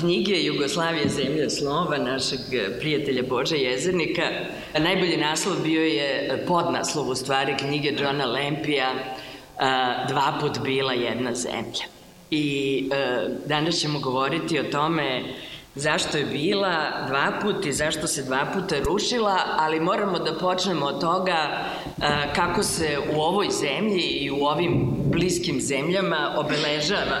knjige 0.00 0.42
Jugoslavije 0.42 1.08
zemlja 1.08 1.50
slova 1.50 1.98
našeg 1.98 2.40
prijatelja 2.80 3.22
Bože 3.22 3.56
Jezernika. 3.56 4.22
Najbolji 4.78 5.16
naslov 5.16 5.56
bio 5.62 5.82
je 5.82 6.44
podnaslov 6.46 7.08
u 7.08 7.14
stvari 7.14 7.56
knjige 7.58 7.92
Johna 8.00 8.26
Lempija 8.26 8.94
Dva 10.08 10.38
put 10.40 10.58
bila 10.64 10.92
jedna 10.92 11.34
zemlja. 11.34 11.84
I 12.30 12.88
e, 12.92 13.28
danas 13.46 13.74
ćemo 13.74 14.00
govoriti 14.00 14.60
o 14.60 14.62
tome 14.62 15.22
zašto 15.74 16.18
je 16.18 16.24
bila 16.24 17.06
dva 17.06 17.32
put 17.42 17.66
i 17.66 17.72
zašto 17.72 18.06
se 18.06 18.22
dva 18.22 18.46
puta 18.54 18.76
rušila, 18.84 19.38
ali 19.58 19.80
moramo 19.80 20.18
da 20.18 20.38
počnemo 20.38 20.86
od 20.86 21.00
toga 21.00 21.64
kako 22.34 22.62
se 22.62 22.98
u 23.16 23.20
ovoj 23.20 23.48
zemlji 23.50 24.02
i 24.02 24.30
u 24.30 24.44
ovim 24.44 24.94
bliskim 25.04 25.60
zemljama 25.60 26.34
obeležava 26.36 27.18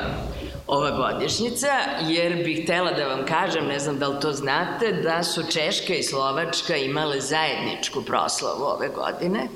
ova 0.68 0.90
godišnjica, 0.90 1.68
jer 2.08 2.44
bih 2.44 2.64
htela 2.64 2.92
da 2.92 3.06
vam 3.06 3.26
kažem, 3.26 3.66
ne 3.66 3.78
znam 3.78 3.98
da 3.98 4.08
li 4.08 4.20
to 4.20 4.32
znate, 4.32 4.92
da 4.92 5.22
su 5.22 5.42
Češka 5.50 5.94
i 5.94 6.02
Slovačka 6.02 6.76
imale 6.76 7.20
zajedničku 7.20 8.02
proslavu 8.02 8.64
ove 8.64 8.88
godine 8.88 9.48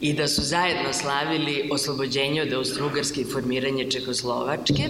i 0.00 0.12
da 0.12 0.28
su 0.28 0.42
zajedno 0.42 0.92
slavili 0.92 1.68
oslobođenje 1.72 2.42
od 2.42 2.48
Austro-Ugarske 2.48 3.20
i 3.20 3.32
formiranje 3.32 3.90
Čekoslovačke. 3.90 4.88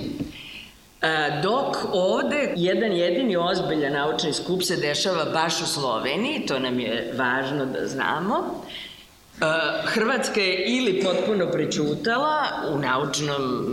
Dok 1.43 1.77
ovde 1.93 2.53
jedan 2.57 2.93
jedini 2.93 3.37
ozbiljan 3.37 3.93
naučni 3.93 4.33
skup 4.33 4.63
se 4.63 4.77
dešava 4.77 5.25
baš 5.25 5.61
u 5.61 5.67
Sloveniji, 5.67 6.47
to 6.47 6.59
nam 6.59 6.81
je 6.81 7.15
važno 7.17 7.67
da 7.67 7.87
znamo, 7.87 8.65
Hrvatska 9.85 10.41
je 10.41 10.65
ili 10.67 11.03
potpuno 11.03 11.51
prečutala 11.53 12.43
u 12.75 12.79
naučnom, 12.79 13.67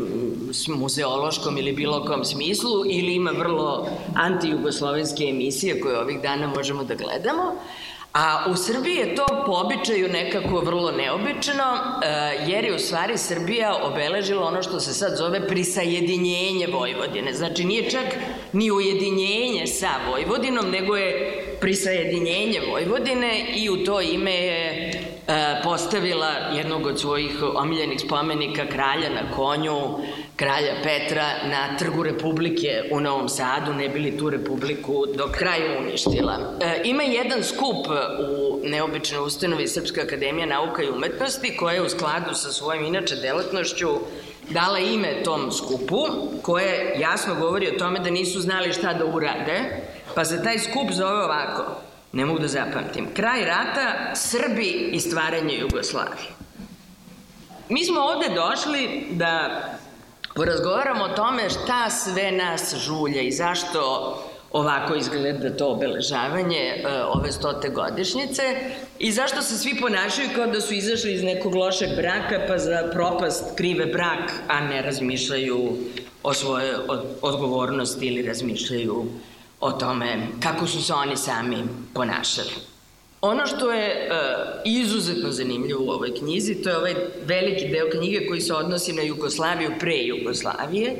muzeološkom 0.68 1.58
ili 1.58 1.72
bilo 1.74 2.06
kom 2.06 2.26
smislu, 2.26 2.86
ili 2.86 3.16
ima 3.16 3.32
vrlo 3.32 3.88
antijugoslovenske 4.16 5.24
emisije 5.24 5.80
koje 5.82 6.00
ovih 6.00 6.22
dana 6.22 6.48
možemo 6.48 6.84
da 6.84 6.96
gledamo, 6.96 7.56
A 8.14 8.46
u 8.52 8.56
Srbiji 8.56 8.96
je 8.96 9.16
to 9.16 9.26
po 9.46 9.52
običaju 9.52 10.10
nekako 10.10 10.60
vrlo 10.60 10.92
neobično, 10.92 11.64
jer 12.48 12.66
je 12.66 12.76
u 12.76 12.80
stvari 12.80 13.18
Srbija 13.18 13.76
obeležila 13.84 14.48
ono 14.48 14.64
što 14.64 14.80
se 14.80 14.94
sad 14.94 15.18
zove 15.18 15.48
prisajedinjenje 15.48 16.68
Vojvodine. 16.68 17.34
Znači 17.34 17.66
nije 17.66 17.90
čak 17.90 18.06
ni 18.54 18.72
ujedinjenje 18.72 19.68
sa 19.68 19.90
Vojvodinom, 20.10 20.70
nego 20.70 20.96
je 20.96 21.44
prisajedinjenje 21.62 22.62
Vojvodine 22.72 23.46
i 23.56 23.70
u 23.70 23.84
to 23.86 24.02
ime 24.02 24.36
je 24.36 24.92
postavila 25.63 26.28
jednog 26.53 26.85
od 26.85 27.00
svojih 27.00 27.44
omiljenih 27.56 28.00
spomenika 28.00 28.66
kralja 28.67 29.09
na 29.09 29.31
konju, 29.35 29.75
kralja 30.35 30.73
Petra 30.84 31.25
na 31.44 31.78
trgu 31.78 32.03
Republike 32.03 32.84
u 32.91 33.00
Novom 33.00 33.29
Sadu, 33.29 33.73
ne 33.73 33.89
bili 33.89 34.18
tu 34.18 34.29
Republiku 34.29 35.06
do 35.16 35.28
kraja 35.31 35.79
uništila. 35.79 36.39
E, 36.62 36.81
ima 36.84 37.03
jedan 37.03 37.44
skup 37.44 37.88
u 38.29 38.59
neobičnoj 38.63 39.22
ustanovi 39.22 39.68
Srpska 39.68 40.01
akademija 40.01 40.45
nauka 40.45 40.84
i 40.84 40.89
umetnosti 40.89 41.57
koja 41.57 41.73
je 41.73 41.81
u 41.81 41.89
skladu 41.89 42.34
sa 42.34 42.51
svojim 42.51 42.85
inače 42.85 43.16
delatnošću 43.16 43.88
dala 44.50 44.79
ime 44.79 45.23
tom 45.23 45.51
skupu, 45.51 46.07
koje 46.41 46.95
jasno 47.00 47.35
govori 47.35 47.68
o 47.68 47.79
tome 47.79 48.00
da 48.00 48.09
nisu 48.09 48.39
znali 48.39 48.73
šta 48.73 48.94
da 48.94 49.06
urade, 49.06 49.84
pa 50.16 50.25
se 50.25 50.44
taj 50.44 50.59
skup 50.59 50.91
zove 50.91 51.23
ovako, 51.23 51.63
ne 52.12 52.25
mogu 52.25 52.40
da 52.40 52.47
zapamtim, 52.47 53.08
kraj 53.14 53.46
rata, 53.46 54.16
Srbi 54.16 54.90
i 54.92 55.00
stvaranje 55.00 55.58
Jugoslavije. 55.59 56.30
Mi 57.70 57.86
smo 57.86 58.02
ovde 58.02 58.30
došli 58.36 59.08
da 59.12 59.64
porazgovaramo 60.36 61.03
o 61.03 61.16
tome 61.16 61.50
šta 61.50 61.90
sve 61.90 62.31
nas 62.31 62.75
žulja 62.75 63.22
i 63.22 63.31
zašto 63.31 64.16
ovako 64.52 64.96
izgleda 64.96 65.58
to 65.58 65.68
obeležavanje 65.68 66.58
e, 66.58 67.03
ove 67.03 67.31
stote 67.31 67.69
godišnjice 67.69 68.56
i 69.00 69.12
zašto 69.12 69.42
se 69.42 69.58
svi 69.58 69.80
ponašaju 69.81 70.30
kao 70.36 70.48
da 70.48 70.62
su 70.62 70.74
izašli 70.74 71.14
iz 71.14 71.24
nekog 71.24 71.56
lošeg 71.56 71.90
braka 71.96 72.42
pa 72.48 72.58
za 72.58 72.90
propast 72.94 73.58
krive 73.58 73.86
brak, 73.86 74.31
a 74.48 74.62
ne 74.62 74.81
razmišljaju 74.81 75.78
o 76.24 76.34
svojoj 76.34 76.75
odgovornosti 77.22 78.08
ili 78.08 78.28
razmišljaju 78.28 79.06
o 79.59 79.72
tome 79.72 80.28
kako 80.40 80.68
su 80.68 80.84
se 80.84 80.94
oni 80.94 81.18
sami 81.18 81.58
ponašali. 81.94 82.52
Ono 83.22 83.47
što 83.47 83.72
je 83.72 83.88
e, 83.88 84.09
izuzetno 84.66 85.31
zanimljivo 85.31 85.84
u 85.84 85.90
ovoj 85.90 86.16
knjizi, 86.16 86.56
to 86.56 86.70
je 86.70 86.78
ovaj 86.78 86.96
veliki 87.25 87.68
deo 87.68 87.90
knjige 87.90 88.28
koji 88.28 88.42
se 88.42 88.53
odnosi 88.53 88.94
na 88.94 89.02
Jugoslaviju 89.02 89.72
pre 89.80 89.98
Jugoslavije, 89.98 90.96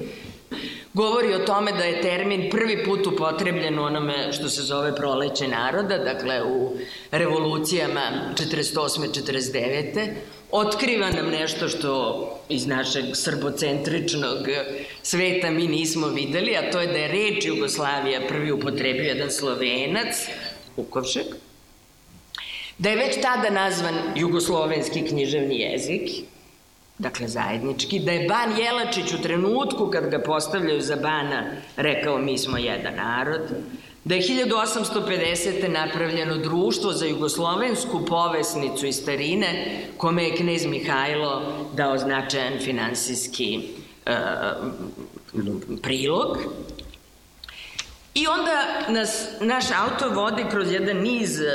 govori 0.94 1.34
o 1.34 1.40
tome 1.40 1.72
da 1.72 1.84
je 1.84 2.02
termin 2.02 2.50
prvi 2.52 2.86
put 2.86 3.08
upotrebljen 3.08 3.80
u 3.80 3.84
onome 3.84 4.34
što 4.34 4.50
se 4.50 4.62
zove 4.62 4.96
proleće 4.96 5.48
naroda, 5.48 5.98
dakle 5.98 6.44
u 6.44 6.78
revolucijama 7.12 8.02
48. 8.34 9.24
49. 9.24 10.10
Otkriva 10.52 11.10
nam 11.10 11.30
nešto 11.30 11.68
što 11.68 12.24
iz 12.50 12.68
našeg 12.68 13.06
srbocentričnog 13.14 14.38
sveta 15.04 15.52
mi 15.52 15.68
nismo 15.68 16.08
videli, 16.08 16.56
a 16.58 16.72
to 16.72 16.82
je 16.82 16.88
da 16.88 16.98
je 16.98 17.08
reč 17.08 17.46
Jugoslavija 17.46 18.22
prvi 18.28 18.52
upotrebio 18.52 19.04
jedan 19.04 19.32
slovenac, 19.32 20.28
Ukovšek, 20.78 21.26
da 22.78 22.90
je 22.90 22.96
već 22.96 23.22
tada 23.22 23.50
nazvan 23.50 23.96
jugoslovenski 24.16 25.02
književni 25.08 25.60
jezik, 25.60 26.10
dakle 27.00 27.28
zajednički, 27.28 28.00
da 28.00 28.12
je 28.12 28.28
Ban 28.28 28.60
Jelačić 28.60 29.14
u 29.14 29.22
trenutku 29.22 29.90
kad 29.92 30.10
ga 30.10 30.20
postavljaju 30.20 30.82
za 30.82 30.96
Bana 30.96 31.44
rekao 31.78 32.18
mi 32.18 32.38
smo 32.38 32.58
jedan 32.58 32.96
narod, 32.96 33.42
da 34.04 34.16
je 34.16 34.22
1850. 34.22 35.70
napravljeno 35.70 36.38
društvo 36.38 36.94
za 36.94 37.06
jugoslovensku 37.06 38.06
povesnicu 38.06 38.86
iz 38.86 38.96
starine, 38.96 39.78
kome 39.98 40.24
je 40.24 40.36
knez 40.36 40.66
Mihajlo 40.66 41.42
dao 41.76 41.98
značajan 41.98 42.60
finansijski 42.60 43.60
uh, 44.06 44.14
prilog, 45.82 46.38
I 48.14 48.28
onda 48.28 48.64
nas 48.88 49.28
naš 49.40 49.66
auto 49.72 50.10
vodi 50.10 50.46
kroz 50.52 50.72
jedan 50.72 50.98
niz 50.98 51.42
e, 51.42 51.46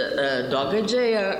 događaja 0.50 1.20
e, 1.20 1.36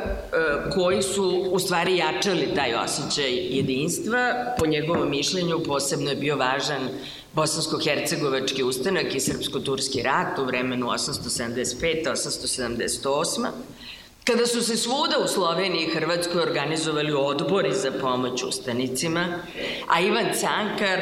koji 0.75 1.03
su 1.03 1.47
u 1.51 1.59
stvari 1.59 1.97
jačali 1.97 2.55
taj 2.55 2.75
osjećaj 2.75 3.35
jedinstva. 3.35 4.55
Po 4.59 4.67
njegovom 4.67 5.11
mišljenju 5.11 5.63
posebno 5.67 6.11
je 6.11 6.17
bio 6.17 6.37
važan 6.37 6.89
bosansko-hercegovački 7.35 8.63
ustanak 8.63 9.15
i 9.15 9.21
srpsko-turski 9.21 10.03
rat 10.03 10.39
u 10.39 10.45
vremenu 10.45 10.87
875-878 10.87 13.49
Kada 14.25 14.47
su 14.47 14.63
se 14.63 14.77
svuda 14.77 15.19
u 15.25 15.29
Sloveniji 15.29 15.85
i 15.85 15.91
Hrvatskoj 15.91 16.43
organizovali 16.43 17.13
odbori 17.13 17.73
za 17.73 17.93
pomoć 18.01 18.43
ustanicima, 18.43 19.25
a 19.89 20.01
Ivan 20.01 20.27
Cankar 20.41 21.01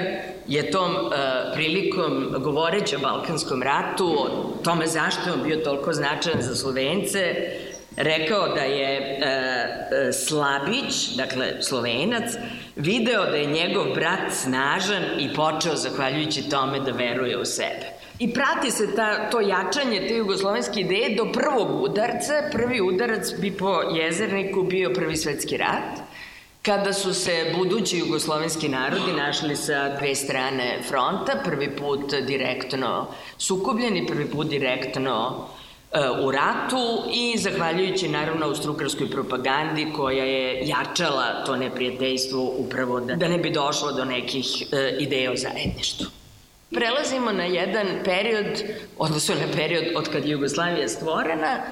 je 0.48 0.70
tom 0.70 0.90
uh, 0.90 1.12
prilikom, 1.54 2.34
govoreći 2.38 2.96
o 2.96 2.98
Balkanskom 2.98 3.62
ratu, 3.62 4.06
o 4.06 4.54
tome 4.64 4.86
zašto 4.86 5.20
je 5.26 5.32
on 5.32 5.42
bio 5.42 5.56
toliko 5.56 5.92
značajan 5.92 6.42
za 6.42 6.54
Slovence, 6.54 7.34
rekao 7.96 8.48
da 8.48 8.60
je 8.60 9.19
uh, 9.19 10.14
Slabić, 10.26 11.16
dakle 11.16 11.62
Slovenac, 11.62 12.32
video 12.76 13.24
da 13.24 13.36
je 13.36 13.46
njegov 13.46 13.94
brat 13.94 14.32
snažan 14.32 15.02
i 15.19 15.34
počeo, 15.34 15.76
zahvaljujući 15.76 16.50
tome, 16.50 16.80
da 16.80 16.92
veruje 16.92 17.38
u 17.38 17.44
sebe. 17.44 18.01
I 18.18 18.32
prati 18.34 18.70
se 18.70 18.94
ta, 18.94 19.30
to 19.30 19.40
jačanje 19.40 20.06
te 20.08 20.16
jugoslovenske 20.16 20.80
ideje 20.80 21.16
do 21.16 21.32
prvog 21.32 21.82
udarca. 21.82 22.42
Prvi 22.52 22.80
udarac 22.80 23.32
bi 23.38 23.50
po 23.50 23.82
jezerniku 23.82 24.62
bio 24.62 24.90
prvi 24.94 25.16
svetski 25.16 25.56
rat, 25.56 26.00
kada 26.62 26.92
su 26.92 27.14
se 27.14 27.52
budući 27.58 27.98
jugoslovenski 27.98 28.68
narodi 28.68 29.12
našli 29.16 29.56
sa 29.56 29.96
dve 29.96 30.14
strane 30.14 30.78
fronta, 30.88 31.32
prvi 31.44 31.76
put 31.76 32.14
direktno 32.26 33.06
sukobljeni, 33.38 34.06
prvi 34.06 34.30
put 34.30 34.48
direktno 34.48 35.46
e, 35.92 35.98
u 36.24 36.30
ratu 36.30 37.02
i 37.12 37.38
zahvaljujući 37.38 38.08
naravno 38.08 38.46
austrukarskoj 38.46 39.10
propagandi 39.10 39.92
koja 39.96 40.24
je 40.24 40.66
jačala 40.66 41.44
to 41.46 41.56
neprijateljstvo 41.56 42.52
upravo 42.58 43.00
da, 43.00 43.14
da 43.14 43.28
ne 43.28 43.38
bi 43.38 43.50
došlo 43.50 43.92
do 43.92 44.04
nekih 44.04 44.62
e, 44.72 44.96
ideja 44.98 45.32
o 45.32 45.36
zajedništvu. 45.36 46.21
Prelazimo 46.72 47.32
na 47.32 47.44
jedan 47.44 47.86
period, 48.04 48.62
odnosno 48.98 49.34
na 49.34 49.52
period 49.56 49.84
od 49.96 50.08
kad 50.08 50.28
Jugoslavija 50.28 50.88
stvorena, 50.88 51.62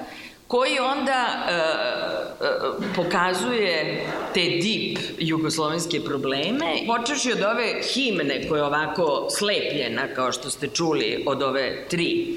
koji 0.47 0.79
onda 0.79 1.45
e, 1.49 1.53
e, 1.53 2.93
pokazuje 2.95 4.05
te 4.33 4.41
deep 4.41 4.99
jugoslovenske 5.19 6.01
probleme, 6.05 6.65
počeši 6.87 7.31
od 7.31 7.41
ove 7.41 7.81
himne 7.93 8.47
koja 8.49 8.59
je 8.59 8.65
ovako 8.65 9.27
slepljena, 9.29 10.07
kao 10.15 10.31
što 10.31 10.49
ste 10.49 10.67
čuli, 10.67 11.23
od 11.27 11.43
ove 11.43 11.85
tri, 11.89 12.35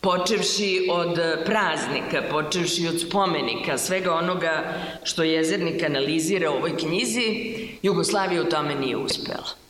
počevši 0.00 0.88
od 0.90 1.18
praznika, 1.44 2.22
počevši 2.30 2.88
od 2.88 3.00
spomenika, 3.00 3.78
svega 3.78 4.14
onoga 4.14 4.74
što 5.02 5.22
jezernik 5.22 5.82
analizira 5.82 6.50
u 6.50 6.54
ovoj 6.54 6.76
knjizi, 6.76 7.54
Jugoslavija 7.82 8.42
u 8.42 8.50
tome 8.50 8.74
nije 8.74 8.96
uspela. 8.96 9.63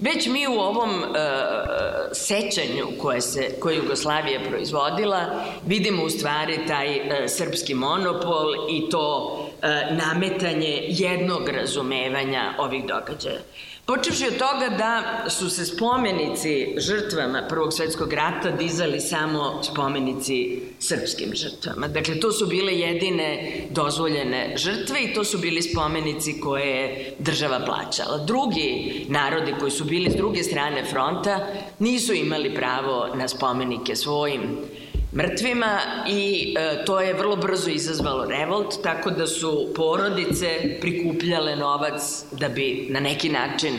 Već 0.00 0.26
mi 0.26 0.46
u 0.46 0.52
ovom 0.52 1.02
e, 1.02 1.06
sećanju 2.12 2.86
koje, 3.02 3.20
se, 3.20 3.50
koje 3.60 3.76
Jugoslavija 3.76 4.40
proizvodila 4.48 5.44
vidimo 5.66 6.04
u 6.04 6.10
stvari 6.10 6.58
taj 6.66 6.96
e, 6.96 7.28
srpski 7.28 7.74
monopol 7.74 8.54
i 8.70 8.90
to 8.90 9.38
e, 9.62 9.68
nametanje 9.90 10.84
jednog 10.88 11.48
razumevanja 11.48 12.54
ovih 12.58 12.84
događaja. 12.86 13.40
Počevši 13.86 14.26
od 14.26 14.38
toga 14.38 14.68
da 14.78 15.24
su 15.30 15.50
se 15.50 15.64
spomenici 15.64 16.74
žrtvama 16.76 17.42
Prvog 17.48 17.72
svetskog 17.72 18.12
rata 18.12 18.50
dizali 18.50 19.00
samo 19.00 19.62
spomenici 19.62 20.60
srpskim 20.78 21.30
žrtvama. 21.34 21.88
Dakle, 21.88 22.20
to 22.20 22.32
su 22.32 22.46
bile 22.46 22.72
jedine 22.72 23.52
dozvoljene 23.70 24.54
žrtve 24.56 25.02
i 25.02 25.14
to 25.14 25.24
su 25.24 25.38
bili 25.38 25.62
spomenici 25.62 26.40
koje 26.40 26.66
je 26.66 27.14
država 27.18 27.60
plaćala. 27.64 28.24
Drugi 28.24 29.06
narodi 29.08 29.54
koji 29.60 29.70
su 29.70 29.84
bili 29.84 30.10
s 30.10 30.16
druge 30.16 30.42
strane 30.42 30.84
fronta 30.84 31.46
nisu 31.78 32.14
imali 32.14 32.54
pravo 32.54 33.08
na 33.14 33.28
spomenike 33.28 33.96
svojim 33.96 34.42
mrtvima 35.16 35.78
i 36.08 36.54
e, 36.58 36.84
to 36.84 37.00
je 37.00 37.14
vrlo 37.14 37.36
brzo 37.36 37.70
izazvalo 37.70 38.24
revolt, 38.24 38.82
tako 38.82 39.10
da 39.10 39.26
su 39.26 39.72
porodice 39.76 40.78
prikupljale 40.80 41.56
novac 41.56 42.24
da 42.32 42.48
bi 42.48 42.86
na 42.90 43.00
neki 43.00 43.28
način 43.28 43.72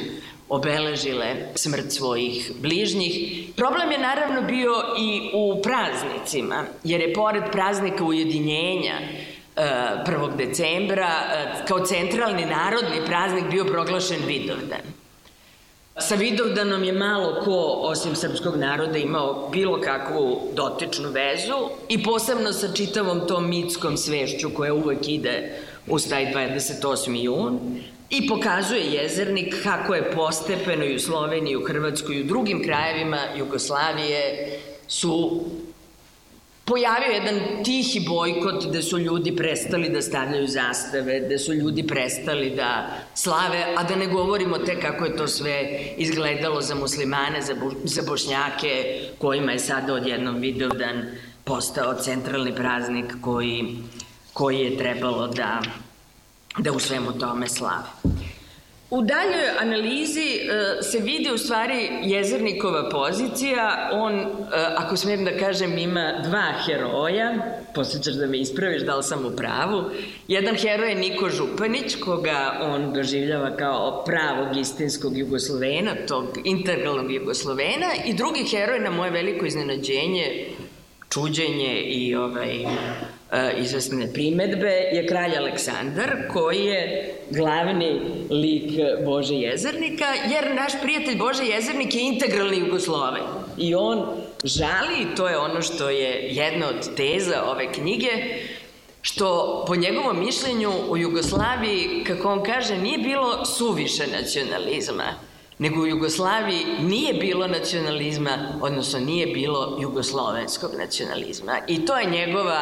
obeležile 0.50 1.36
smrt 1.56 1.92
svojih 1.92 2.52
bližnjih. 2.62 3.44
Problem 3.56 3.92
je 3.92 3.98
naravno 3.98 4.42
bio 4.42 4.74
i 5.00 5.30
u 5.34 5.62
praznicima, 5.62 6.64
jer 6.84 7.02
je 7.02 7.14
pored 7.14 7.44
praznika 7.52 8.04
ujedinjenja 8.04 8.94
1. 9.56 10.34
E, 10.34 10.46
decembra 10.46 11.10
e, 11.10 11.66
kao 11.68 11.86
centralni 11.86 12.46
narodni 12.46 13.06
praznik 13.06 13.44
bio 13.52 13.66
proglašen 13.66 14.20
Vidovdan. 14.28 14.97
Sa 16.00 16.16
Vidovdanom 16.16 16.84
je 16.84 16.94
malo 16.94 17.42
ko, 17.46 17.80
osim 17.82 18.16
srpskog 18.16 18.56
naroda, 18.56 18.98
imao 18.98 19.50
bilo 19.52 19.82
kakvu 19.82 20.42
dotičnu 20.54 21.10
vezu 21.10 21.70
i 21.90 22.04
posebno 22.04 22.54
sa 22.54 22.74
čitavom 22.74 23.28
tom 23.28 23.50
mitskom 23.50 23.98
svešću 23.98 24.50
koja 24.56 24.74
uvek 24.74 25.08
ide 25.08 25.52
uz 25.88 26.10
taj 26.10 26.26
28. 26.26 27.24
jun 27.24 27.60
i 28.10 28.28
pokazuje 28.28 28.82
jezernik 28.82 29.64
kako 29.64 29.96
je 29.96 30.12
postepeno 30.12 30.86
i 30.86 30.96
u 30.96 31.00
Sloveniji, 31.00 31.56
u 31.56 31.66
Hrvatskoj 31.66 32.16
i 32.16 32.22
u 32.22 32.28
drugim 32.28 32.64
krajevima 32.64 33.20
Jugoslavije 33.38 34.50
su 34.88 35.44
pojavio 36.68 37.12
jedan 37.12 37.64
tihi 37.64 38.00
bojkot 38.08 38.66
gde 38.70 38.82
su 38.82 39.00
ljudi 39.00 39.36
prestali 39.36 39.90
da 39.90 40.02
stavljaju 40.02 40.48
zastave, 40.48 41.20
gde 41.26 41.38
su 41.38 41.54
ljudi 41.54 41.88
prestali 41.88 42.50
da 42.50 42.88
slave, 43.16 43.66
a 43.78 43.84
da 43.84 43.96
ne 43.96 44.08
govorimo 44.08 44.58
te 44.58 44.80
kako 44.80 45.06
je 45.06 45.16
to 45.16 45.28
sve 45.28 45.80
izgledalo 45.98 46.62
za 46.62 46.76
muslimane, 46.76 47.42
za, 47.42 47.56
bu, 47.56 47.72
za 47.84 48.02
bošnjake, 48.08 49.02
kojima 49.18 49.52
je 49.52 49.60
sada 49.60 49.94
odjednom 49.94 50.36
Vidovdan 50.36 51.06
postao 51.44 51.94
centralni 51.94 52.56
praznik 52.56 53.06
koji, 53.22 53.78
koji 54.34 54.60
je 54.60 54.78
trebalo 54.78 55.28
da, 55.28 55.62
da 56.58 56.72
u 56.72 56.80
svemu 56.80 57.12
tome 57.20 57.48
slave. 57.48 58.17
U 58.90 59.02
daljoj 59.02 59.50
analizi 59.60 60.22
e, 60.22 60.82
se 60.82 61.00
vidi 61.00 61.32
u 61.32 61.38
stvari 61.38 61.90
jezernikova 62.04 62.90
pozicija, 62.90 63.90
on, 63.94 64.20
e, 64.20 64.26
ako 64.78 64.98
smijem 64.98 65.26
da 65.26 65.38
kažem, 65.38 65.78
ima 65.78 66.22
dva 66.24 66.54
heroja, 66.66 67.34
posjećaš 67.76 68.14
da 68.14 68.28
me 68.28 68.38
ispraviš 68.38 68.82
da 68.82 68.96
li 68.96 69.04
sam 69.04 69.26
u 69.26 69.36
pravu. 69.36 69.84
Jedan 70.28 70.56
heroj 70.56 70.90
je 70.90 70.96
Niko 70.96 71.30
Županić, 71.30 71.96
koga 71.96 72.60
on 72.62 72.94
doživljava 72.94 73.56
kao 73.58 74.04
pravog 74.06 74.58
istinskog 74.58 75.18
Jugoslovena, 75.18 75.92
tog 76.08 76.26
integralnog 76.44 77.14
Jugoslovena, 77.14 77.88
i 78.06 78.14
drugi 78.14 78.44
heroj, 78.44 78.80
na 78.80 78.90
moje 78.90 79.12
veliko 79.12 79.46
iznenađenje, 79.46 80.46
čuđenje 81.10 81.82
i 81.82 82.16
ovaj, 82.16 82.66
izvesne 83.58 84.14
primetbe 84.14 84.72
je 84.92 85.08
kralj 85.08 85.38
Aleksandar 85.38 86.12
koji 86.34 86.66
je 86.66 87.14
glavni 87.30 88.02
lik 88.30 88.72
Bože 89.06 89.36
Jezernika 89.36 90.06
jer 90.32 90.56
naš 90.56 90.72
prijatelj 90.82 91.18
Bože 91.18 91.44
Jezernik 91.44 91.96
je 91.96 92.02
integralni 92.02 92.58
Jugosloven 92.58 93.24
i 93.58 93.76
on 93.76 94.06
žali 94.44 95.16
to 95.16 95.28
je 95.28 95.38
ono 95.38 95.62
što 95.62 95.90
je 95.90 96.28
jedna 96.32 96.68
od 96.68 96.96
teza 96.96 97.44
ove 97.44 97.72
knjige 97.74 98.10
što 99.02 99.64
po 99.68 99.76
njegovom 99.76 100.20
mišljenju 100.20 100.72
u 100.90 100.98
Jugoslaviji, 100.98 102.04
kako 102.08 102.32
on 102.32 102.44
kaže, 102.44 102.78
nije 102.78 102.98
bilo 102.98 103.46
suviše 103.46 104.04
nacionalizma 104.20 105.27
nego 105.60 105.82
u 105.82 105.88
Jugoslaviji 105.88 106.66
nije 106.82 107.14
bilo 107.14 107.48
nacionalizma, 107.48 108.60
odnosno 108.62 109.00
nije 109.00 109.28
bilo 109.28 109.78
jugoslovenskog 109.82 110.72
nacionalizma. 110.78 111.60
I 111.68 111.86
to 111.86 111.98
je 111.98 112.10
njegova 112.10 112.62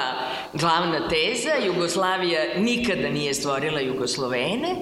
glavna 0.53 1.07
teza. 1.07 1.51
Jugoslavija 1.65 2.41
nikada 2.57 3.09
nije 3.09 3.33
stvorila 3.33 3.79
Jugoslovene, 3.79 4.75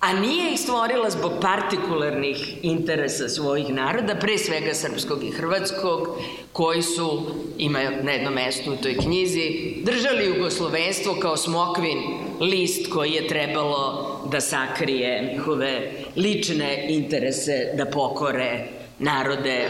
a 0.00 0.12
nije 0.12 0.52
ih 0.52 0.60
stvorila 0.60 1.10
zbog 1.10 1.32
partikularnih 1.40 2.64
interesa 2.64 3.28
svojih 3.28 3.68
naroda, 3.68 4.14
pre 4.14 4.38
svega 4.38 4.74
srpskog 4.74 5.24
i 5.24 5.30
hrvatskog, 5.30 6.08
koji 6.52 6.82
su, 6.82 7.22
ima 7.58 7.78
na 8.02 8.12
jednom 8.12 8.34
mestu 8.34 8.72
u 8.72 8.76
toj 8.76 8.96
knjizi, 8.96 9.74
držali 9.82 10.26
jugoslovenstvo 10.26 11.14
kao 11.20 11.36
smokvin 11.36 11.98
list 12.40 12.92
koji 12.92 13.12
je 13.12 13.28
trebalo 13.28 14.08
da 14.32 14.40
sakrije 14.40 15.32
njihove 15.32 15.92
lične 16.16 16.86
interese 16.88 17.72
da 17.76 17.86
pokore 17.86 18.68
narode, 18.98 19.68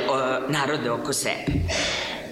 narode 0.48 0.90
oko 0.90 1.12
sebe 1.12 1.52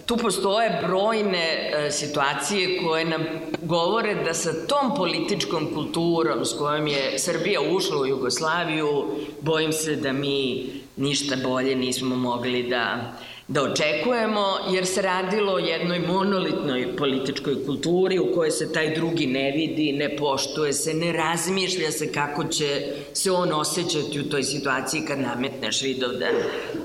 tu 0.07 0.17
postoje 0.17 0.81
brojne 0.87 1.71
e, 1.73 1.91
situacije 1.91 2.79
koje 2.83 3.05
nam 3.05 3.25
govore 3.63 4.15
da 4.15 4.35
sa 4.35 4.53
tom 4.67 4.95
političkom 4.97 5.75
kulturom 5.75 6.45
s 6.45 6.53
kojom 6.59 6.87
je 6.87 7.19
Srbija 7.19 7.61
ušla 7.61 8.01
u 8.01 8.07
Jugoslaviju, 8.07 9.05
bojim 9.41 9.73
se 9.73 9.97
da 9.97 10.13
mi 10.13 10.67
ništa 10.97 11.37
bolje 11.45 11.77
nismo 11.77 12.17
mogli 12.17 12.63
da 12.63 13.13
da 13.49 13.63
očekujemo, 13.63 14.59
jer 14.71 14.87
se 14.87 15.03
radilo 15.03 15.53
o 15.53 15.59
jednoj 15.59 15.99
monolitnoj 15.99 16.97
političkoj 16.97 17.67
kulturi 17.67 18.19
u 18.19 18.35
kojoj 18.35 18.51
se 18.51 18.73
taj 18.73 18.95
drugi 18.95 19.27
ne 19.27 19.51
vidi, 19.51 19.93
ne 19.93 20.17
poštuje 20.17 20.73
se, 20.73 20.95
ne 20.95 21.13
razmišlja 21.13 21.91
se 21.91 22.13
kako 22.13 22.45
će 22.45 22.93
se 23.13 23.31
on 23.31 23.53
osjećati 23.53 24.21
u 24.21 24.31
toj 24.31 24.43
situaciji 24.43 25.03
kad 25.09 25.19
nametneš 25.19 25.83
Vidovdan 25.83 26.35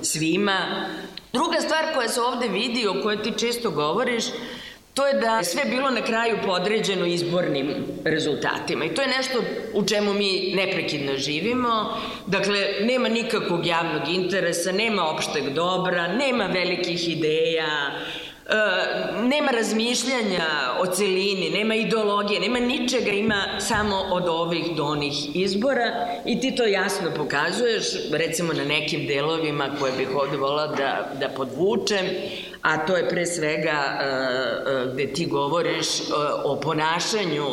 svima. 0.02 0.86
Druga 1.34 1.62
stvar 1.62 1.94
koja 1.96 2.10
se 2.10 2.22
ovde 2.22 2.48
vidi, 2.48 2.88
o 2.88 3.02
kojoj 3.04 3.24
ti 3.24 3.34
često 3.38 3.72
govoriš, 3.72 4.26
To 4.94 5.08
je 5.08 5.14
da 5.14 5.44
sve 5.44 5.66
bilo 5.66 5.90
na 5.90 6.02
kraju 6.02 6.38
podređeno 6.46 7.06
izbornim 7.06 7.68
rezultatima 8.04 8.86
i 8.86 8.94
to 8.94 9.02
je 9.02 9.08
nešto 9.08 9.40
u 9.74 9.86
čemu 9.86 10.14
mi 10.14 10.54
neprekidno 10.56 11.18
živimo. 11.18 11.98
Dakle, 12.28 12.68
nema 12.82 13.10
nikakvog 13.10 13.66
javnog 13.66 14.08
interesa, 14.08 14.72
nema 14.72 15.04
opšteg 15.10 15.50
dobra, 15.50 16.08
nema 16.08 16.46
velikih 16.46 17.10
ideja, 17.10 17.92
nema 19.24 19.52
razmišljanja 19.52 20.46
o 20.80 20.86
celini, 20.86 21.50
nema 21.50 21.76
ideologije, 21.76 22.40
nema 22.40 22.60
ničega, 22.60 23.12
ima 23.12 23.46
samo 23.60 23.96
od 23.96 24.28
ovih 24.28 24.76
do 24.76 24.86
onih 24.86 25.36
izbora 25.36 26.08
i 26.26 26.40
ti 26.40 26.56
to 26.56 26.66
jasno 26.66 27.12
pokazuješ, 27.18 27.86
recimo 28.12 28.54
na 28.54 28.64
nekim 28.66 29.08
delovima 29.08 29.70
koje 29.80 29.92
bih 29.98 30.10
ovde 30.16 30.38
volala 30.38 30.68
da, 30.68 31.12
da 31.20 31.30
podvučem, 31.30 32.06
a 32.62 32.86
to 32.86 32.98
je 32.98 33.10
pre 33.10 33.26
svega 33.26 34.00
uh, 34.00 34.94
gde 34.94 35.14
ti 35.14 35.26
govoriš 35.26 35.88
uh, 36.00 36.16
o 36.44 36.60
ponašanju 36.60 37.46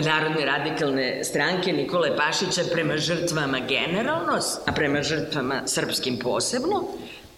Narodne 0.00 0.44
radikalne 0.44 1.24
stranke 1.24 1.72
Nikole 1.72 2.16
Pašića 2.16 2.62
prema 2.72 2.96
žrtvama 2.96 3.58
generalno, 3.68 4.38
a 4.66 4.72
prema 4.72 5.02
žrtvama 5.02 5.62
srpskim 5.66 6.18
posebno, 6.18 6.88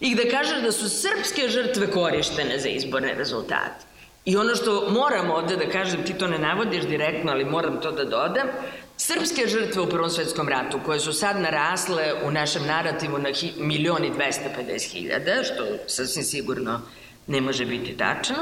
i 0.01 0.15
da 0.15 0.31
kažeš 0.31 0.63
da 0.63 0.73
su 0.73 0.89
srpske 0.89 1.49
žrtve 1.49 1.91
korištene 1.91 2.59
za 2.59 2.69
izborne 2.69 3.15
rezultate. 3.15 3.87
I 4.25 4.37
ono 4.37 4.55
što 4.55 4.91
moram 4.91 5.31
ovde 5.31 5.57
da 5.57 5.69
kažem, 5.71 6.05
ti 6.05 6.15
to 6.19 6.27
ne 6.27 6.39
navodiš 6.39 6.85
direktno, 6.85 7.33
ali 7.33 7.45
moram 7.45 7.81
to 7.81 7.91
da 7.91 8.05
dodam, 8.05 8.49
srpske 8.97 9.47
žrtve 9.47 9.83
u 9.83 9.89
Prvom 9.89 10.11
svetskom 10.11 10.49
ratu, 10.49 10.81
koje 10.85 11.01
su 11.01 11.13
sad 11.13 11.41
narasle 11.41 12.15
u 12.25 12.31
našem 12.31 12.67
narativu 12.67 13.19
na 13.19 13.29
milioni 13.59 14.11
250 14.11 14.93
hiljada, 14.93 15.45
što 15.45 15.65
sasvim 15.87 16.25
sigurno 16.25 16.81
ne 17.27 17.41
može 17.41 17.67
biti 17.67 17.97
tačno, 17.97 18.37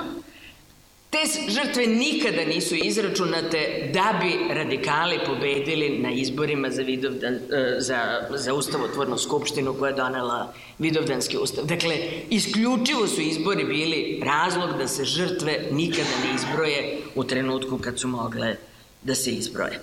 Te 1.13 1.51
žrtve 1.53 1.87
nikada 1.87 2.45
nisu 2.45 2.75
izračunate 2.75 3.91
da 3.95 4.19
bi 4.21 4.55
radikali 4.55 5.19
pobedili 5.27 5.99
na 5.99 6.11
izborima 6.11 6.71
za, 6.71 6.83
Vidovdan, 6.83 7.35
e, 7.35 7.41
za, 7.79 8.29
za 8.31 8.55
ustavotvornu 8.55 9.19
skupštinu 9.19 9.75
koja 9.75 9.91
je 9.91 9.97
donela 9.97 10.55
Vidovdanski 10.79 11.37
ustav. 11.37 11.65
Dakle, 11.65 11.97
isključivo 12.31 13.07
su 13.07 13.21
izbori 13.21 13.65
bili 13.65 14.23
razlog 14.25 14.79
da 14.79 14.89
se 14.89 15.05
žrtve 15.05 15.59
nikada 15.71 16.11
ne 16.25 16.35
izbroje 16.35 16.99
u 17.15 17.25
trenutku 17.25 17.79
kad 17.79 18.01
su 18.01 18.09
mogle 18.09 18.57
da 19.03 19.15
se 19.15 19.31
izbroje. 19.31 19.81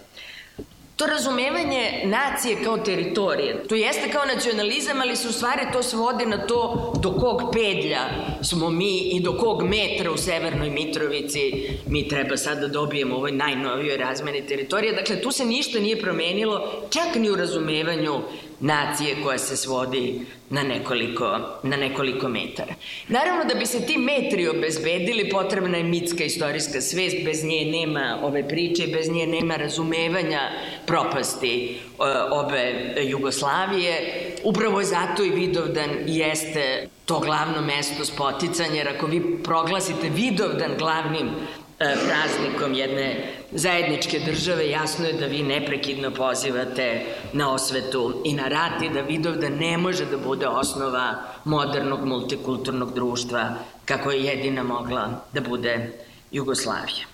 To 1.00 1.06
razumevanje 1.06 2.02
nacije 2.06 2.64
kao 2.64 2.78
teritorije. 2.78 3.64
To 3.68 3.76
jeste 3.76 4.12
kao 4.12 4.26
nacionalizam, 4.26 5.02
ali 5.02 5.16
se 5.16 5.28
u 5.28 5.32
stvari 5.32 5.62
to 5.74 5.84
svodi 5.84 6.26
na 6.26 6.48
to 6.48 6.94
do 7.02 7.12
kog 7.12 7.42
pedlja 7.54 8.00
smo 8.42 8.70
mi 8.70 8.98
i 8.98 9.20
do 9.20 9.38
kog 9.38 9.64
metra 9.64 10.12
u 10.12 10.18
Severnoj 10.18 10.70
Mitrovici 10.70 11.70
mi 11.88 12.08
treba 12.08 12.38
sad 12.38 12.60
da 12.60 12.68
dobijemo 12.68 13.16
ovoj 13.16 13.32
najnovijoj 13.32 13.98
razmeni 13.98 14.48
teritorije. 14.48 14.94
Dakle, 14.94 15.22
tu 15.22 15.32
se 15.32 15.46
ništa 15.46 15.80
nije 15.80 16.02
promenilo, 16.02 16.84
čak 16.90 17.16
ni 17.16 17.30
u 17.30 17.36
razumevanju 17.36 18.22
nacije 18.60 19.16
koja 19.24 19.38
se 19.38 19.58
svodi 19.58 20.22
na 20.50 20.64
nekoliko, 20.64 21.40
na 21.64 21.78
nekoliko 21.78 22.28
metara. 22.30 22.74
Naravno, 23.08 23.44
da 23.44 23.60
bi 23.60 23.66
se 23.66 23.86
ti 23.86 23.98
metri 23.98 24.48
obezbedili, 24.48 25.30
potrebna 25.30 25.78
je 25.78 25.84
mitska 25.84 26.24
istorijska 26.24 26.82
svest, 26.82 27.16
bez 27.26 27.44
nje 27.44 27.66
nema 27.66 28.20
ove 28.24 28.48
priče, 28.48 28.88
bez 28.88 29.10
nje 29.10 29.28
nema 29.28 29.56
razumevanja 29.56 30.42
propasti 30.86 31.76
e, 31.76 32.04
obe 32.32 32.94
Jugoslavije. 33.10 34.22
Upravo 34.44 34.84
zato 34.84 35.24
i 35.24 35.30
Vidovdan 35.30 35.90
jeste 36.06 36.88
to 37.06 37.20
glavno 37.20 37.62
mesto 37.62 38.06
spoticanja, 38.06 38.76
jer 38.76 38.88
ako 38.88 39.08
vi 39.08 39.44
proglasite 39.44 40.10
Vidovdan 40.10 40.72
glavnim 40.78 41.30
praznikom 41.80 42.74
jedne 42.74 43.34
zajedničke 43.52 44.20
države, 44.20 44.70
jasno 44.70 45.06
je 45.06 45.14
da 45.14 45.26
vi 45.26 45.44
neprekidno 45.44 46.12
pozivate 46.12 47.02
na 47.34 47.54
osvetu 47.54 48.22
i 48.26 48.34
na 48.34 48.48
rat 48.48 48.82
i 48.82 48.90
da 48.90 49.02
Vidovda 49.02 49.50
ne 49.50 49.78
može 49.78 50.06
da 50.06 50.18
bude 50.18 50.48
osnova 50.48 51.16
modernog 51.46 52.06
multikulturnog 52.06 52.94
društva 52.94 53.56
kako 53.86 54.12
je 54.12 54.24
jedina 54.24 54.64
mogla 54.64 55.26
da 55.34 55.42
bude 55.42 55.92
Jugoslavija. 56.32 57.06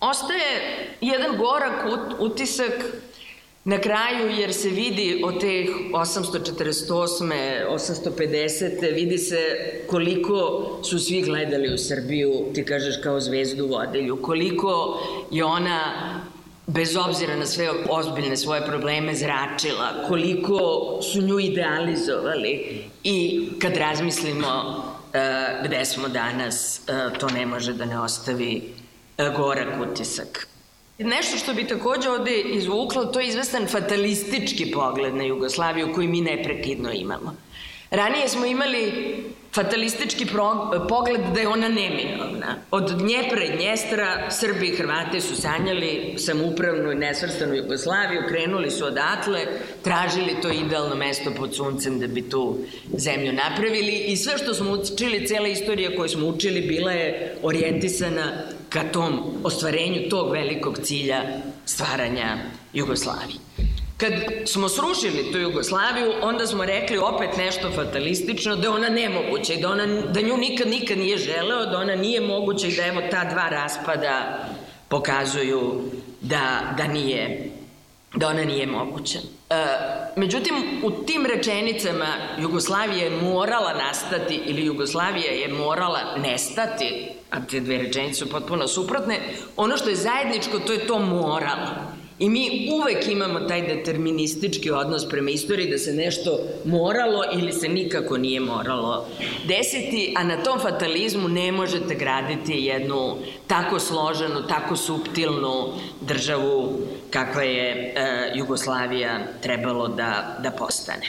Ostaje 0.00 0.88
jedan 1.00 1.36
gorak 1.36 1.86
utisak 2.18 2.72
Na 3.64 3.78
kraju, 3.78 4.30
jer 4.30 4.52
se 4.54 4.68
vidi 4.68 5.22
od 5.24 5.40
te 5.40 5.66
848. 5.92 7.32
850. 7.70 8.94
vidi 8.94 9.18
se 9.18 9.38
koliko 9.86 10.68
su 10.82 10.98
svi 10.98 11.22
gledali 11.22 11.74
u 11.74 11.78
Srbiju, 11.78 12.32
ti 12.54 12.64
kažeš 12.64 12.96
kao 13.02 13.20
zvezdu 13.20 13.66
vodelju, 13.66 14.22
koliko 14.22 15.00
je 15.30 15.44
ona 15.44 15.80
bez 16.66 16.96
obzira 16.96 17.36
na 17.36 17.46
sve 17.46 17.70
ozbiljne 17.88 18.36
svoje 18.36 18.66
probleme 18.66 19.14
zračila, 19.14 20.04
koliko 20.08 20.58
su 21.02 21.22
nju 21.22 21.38
idealizovali 21.38 22.82
i 23.04 23.48
kad 23.58 23.76
razmislimo 23.76 24.48
uh, 24.68 25.64
gde 25.64 25.84
smo 25.84 26.08
danas, 26.08 26.80
uh, 26.88 27.18
to 27.18 27.28
ne 27.28 27.46
može 27.46 27.72
da 27.72 27.84
ne 27.84 28.00
ostavi 28.00 28.62
uh, 29.18 29.36
gorak 29.36 29.68
utisak. 29.90 30.51
Nešto 31.04 31.36
što 31.36 31.54
bi 31.54 31.66
takođe 31.66 32.10
ovde 32.10 32.40
izvuklo, 32.40 33.04
to 33.04 33.20
je 33.20 33.28
izvestan 33.28 33.66
fatalistički 33.66 34.70
pogled 34.70 35.14
na 35.14 35.24
Jugoslaviju 35.24 35.92
koji 35.94 36.08
mi 36.08 36.20
neprekidno 36.20 36.92
imamo. 36.92 37.36
Ranije 37.90 38.28
smo 38.28 38.46
imali 38.46 38.92
fatalistički 39.54 40.26
pogled 40.88 41.20
da 41.34 41.40
je 41.40 41.48
ona 41.48 41.68
neminovna. 41.68 42.56
Od 42.70 42.90
Dnjepra 42.90 43.44
i 43.44 43.56
Dnjestra 43.56 44.30
Srbi 44.30 44.68
i 44.68 44.76
Hrvate 44.76 45.20
su 45.20 45.36
sanjali 45.36 46.14
samoupravnu 46.18 46.92
i 46.92 46.94
nesvrstanu 46.94 47.54
Jugoslaviju, 47.54 48.22
krenuli 48.28 48.70
su 48.70 48.84
odatle, 48.84 49.46
tražili 49.82 50.40
to 50.42 50.50
idealno 50.50 50.94
mesto 50.94 51.30
pod 51.36 51.54
suncem 51.54 52.00
da 52.00 52.06
bi 52.06 52.30
tu 52.30 52.58
zemlju 52.96 53.32
napravili 53.32 53.92
i 53.92 54.16
sve 54.16 54.38
što 54.38 54.54
smo 54.54 54.72
učili, 54.72 55.26
cela 55.26 55.48
istorija 55.48 55.96
koju 55.96 56.08
smo 56.08 56.26
učili 56.26 56.60
bila 56.60 56.92
je 56.92 57.36
orijentisana 57.42 58.32
ka 58.72 58.82
tom 58.92 59.20
ostvarenju 59.44 60.08
tog 60.10 60.32
velikog 60.32 60.78
cilja 60.82 61.22
stvaranja 61.64 62.36
Jugoslavije. 62.72 63.38
Kad 63.96 64.12
smo 64.46 64.68
srušili 64.68 65.32
tu 65.32 65.38
Jugoslaviju, 65.38 66.12
onda 66.22 66.46
smo 66.46 66.64
rekli 66.64 66.98
opet 66.98 67.36
nešto 67.36 67.70
fatalistično, 67.74 68.56
da 68.56 68.62
je 68.62 68.68
ona 68.68 68.88
nemoguća 68.88 69.52
i 69.52 69.60
da, 69.60 69.70
ona, 69.70 69.86
da 69.86 70.20
nju 70.20 70.36
nikad, 70.36 70.68
nikad 70.68 70.98
nije 70.98 71.16
želeo, 71.16 71.66
da 71.66 71.78
ona 71.78 71.94
nije 71.94 72.20
moguća 72.20 72.66
i 72.66 72.76
da 72.76 72.86
evo 72.86 73.02
ta 73.10 73.24
dva 73.24 73.48
raspada 73.48 74.44
pokazuju 74.88 75.82
da, 76.20 76.74
da 76.76 76.86
nije 76.86 77.50
da 78.14 78.28
ona 78.28 78.44
nije 78.44 78.66
moguća. 78.66 79.18
E, 79.50 79.54
međutim, 80.16 80.54
u 80.82 80.90
tim 80.90 81.26
rečenicama 81.26 82.06
Jugoslavija 82.38 83.04
je 83.04 83.10
morala 83.10 83.74
nastati 83.74 84.40
ili 84.46 84.64
Jugoslavija 84.64 85.32
je 85.32 85.48
morala 85.48 86.16
nestati, 86.16 87.11
a 87.32 87.40
te 87.50 87.60
dve 87.60 87.78
rečenice 87.78 88.18
su 88.18 88.30
potpuno 88.30 88.68
suprotne, 88.68 89.20
ono 89.56 89.76
što 89.76 89.90
je 89.90 89.96
zajedničko 89.96 90.58
to 90.58 90.72
je 90.72 90.86
to 90.86 90.98
morala. 90.98 91.92
I 92.18 92.28
mi 92.28 92.68
uvek 92.72 93.08
imamo 93.08 93.40
taj 93.40 93.62
deterministički 93.62 94.70
odnos 94.70 95.08
prema 95.08 95.30
istoriji 95.30 95.70
da 95.70 95.78
se 95.78 95.92
nešto 95.92 96.38
moralo 96.64 97.24
ili 97.32 97.52
se 97.52 97.68
nikako 97.68 98.18
nije 98.18 98.40
moralo 98.40 99.08
desiti, 99.48 100.14
a 100.16 100.24
na 100.24 100.42
tom 100.42 100.60
fatalizmu 100.60 101.28
ne 101.28 101.52
možete 101.52 101.94
graditi 101.94 102.52
jednu 102.52 103.16
tako 103.46 103.78
složenu, 103.78 104.46
tako 104.48 104.76
suptilnu 104.76 105.72
državu 106.00 106.78
kakva 107.10 107.42
je 107.42 107.70
e, 107.70 108.32
Jugoslavija 108.34 109.18
trebalo 109.40 109.88
da, 109.88 110.38
da 110.42 110.50
postane. 110.50 111.06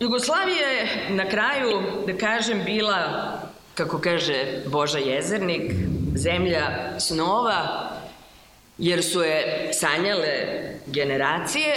Jugoslavija 0.00 0.68
je 0.68 1.06
na 1.10 1.28
kraju, 1.28 1.82
da 2.06 2.16
kažem, 2.18 2.62
bila, 2.64 3.32
kako 3.80 3.98
kaže 3.98 4.62
Boža 4.66 4.98
Jezernik, 4.98 5.72
zemlja 6.14 7.00
snova, 7.00 7.90
jer 8.78 9.04
su 9.04 9.22
je 9.22 9.70
sanjale 9.72 10.32
generacije, 10.86 11.72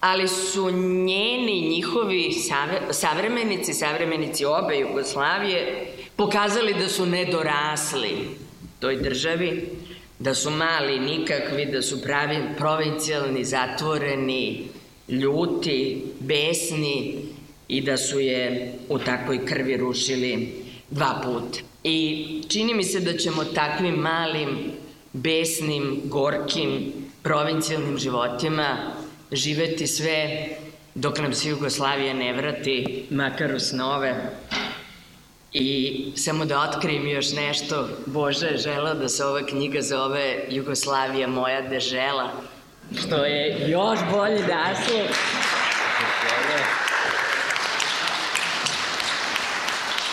ali 0.00 0.28
su 0.28 0.70
njeni, 0.70 1.68
njihovi 1.70 2.30
savremenici, 2.90 3.74
savremenici 3.74 4.44
obe 4.44 4.78
Jugoslavije, 4.78 5.86
pokazali 6.16 6.74
da 6.74 6.88
su 6.88 7.06
nedorasli 7.06 8.28
toj 8.80 8.96
državi, 8.96 9.68
da 10.18 10.34
su 10.34 10.50
mali, 10.50 11.00
nikakvi, 11.00 11.66
da 11.66 11.82
su 11.82 12.02
pravi, 12.02 12.36
provincijalni, 12.58 13.44
zatvoreni, 13.44 14.68
ljuti, 15.08 16.04
besni 16.20 17.14
i 17.68 17.80
da 17.80 17.96
su 17.96 18.20
je 18.20 18.72
u 18.88 18.98
takvoj 18.98 19.46
krvi 19.46 19.76
rušili 19.76 20.65
dva 20.90 21.20
puta. 21.24 21.58
I 21.84 22.42
čini 22.48 22.74
mi 22.74 22.84
se 22.84 23.00
da 23.00 23.16
ćemo 23.16 23.44
takvim 23.44 23.94
malim 23.94 24.72
besnim, 25.12 26.00
gorkim, 26.04 26.92
provincijalnim 27.22 27.98
životima 27.98 28.76
živeti 29.32 29.86
sve 29.86 30.48
dok 30.94 31.18
nam 31.18 31.34
se 31.34 31.48
Jugoslavija 31.48 32.14
ne 32.14 32.32
vrati, 32.32 33.06
makar 33.10 33.54
u 33.54 33.60
snove. 33.60 34.14
I 35.52 36.12
samo 36.16 36.44
da 36.44 36.60
otkrijem 36.60 37.08
još 37.08 37.32
nešto, 37.32 37.88
Bože 38.06 38.46
je 38.46 38.58
želao 38.58 38.94
da 38.94 39.08
se 39.08 39.24
ova 39.24 39.46
knjiga 39.46 39.82
zove 39.82 40.44
Jugoslavija 40.50 41.28
moja 41.28 41.62
dežela, 41.68 42.30
što 42.98 43.24
je 43.24 43.70
još 43.70 43.98
bolji 44.12 44.40
naslov. 44.40 45.06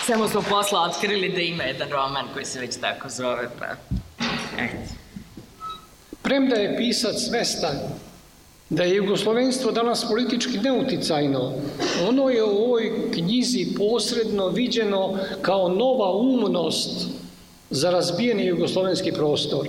Samo 0.05 0.27
smo 0.27 0.41
posla 0.49 0.81
otkrili 0.81 1.29
da 1.29 1.41
ima 1.41 1.63
jedan 1.63 1.89
roman 1.89 2.25
koji 2.33 2.45
se 2.45 2.59
već 2.59 2.75
tako 2.81 3.09
zove, 3.09 3.49
pa 3.59 3.65
Premda 6.21 6.55
je 6.55 6.77
pisac 6.77 7.15
svestan 7.29 7.77
da 8.69 8.83
je 8.83 8.95
jugoslovenstvo 8.95 9.71
danas 9.71 10.05
politički 10.09 10.57
neuticajno, 10.57 11.53
ono 12.07 12.29
je 12.29 12.43
u 12.43 12.63
ovoj 12.63 13.11
knjizi 13.13 13.67
posredno 13.77 14.47
viđeno 14.47 15.17
kao 15.41 15.69
nova 15.69 16.17
umnost 16.17 17.07
za 17.69 17.91
razbijeni 17.91 18.45
jugoslovenski 18.45 19.11
prostor. 19.11 19.67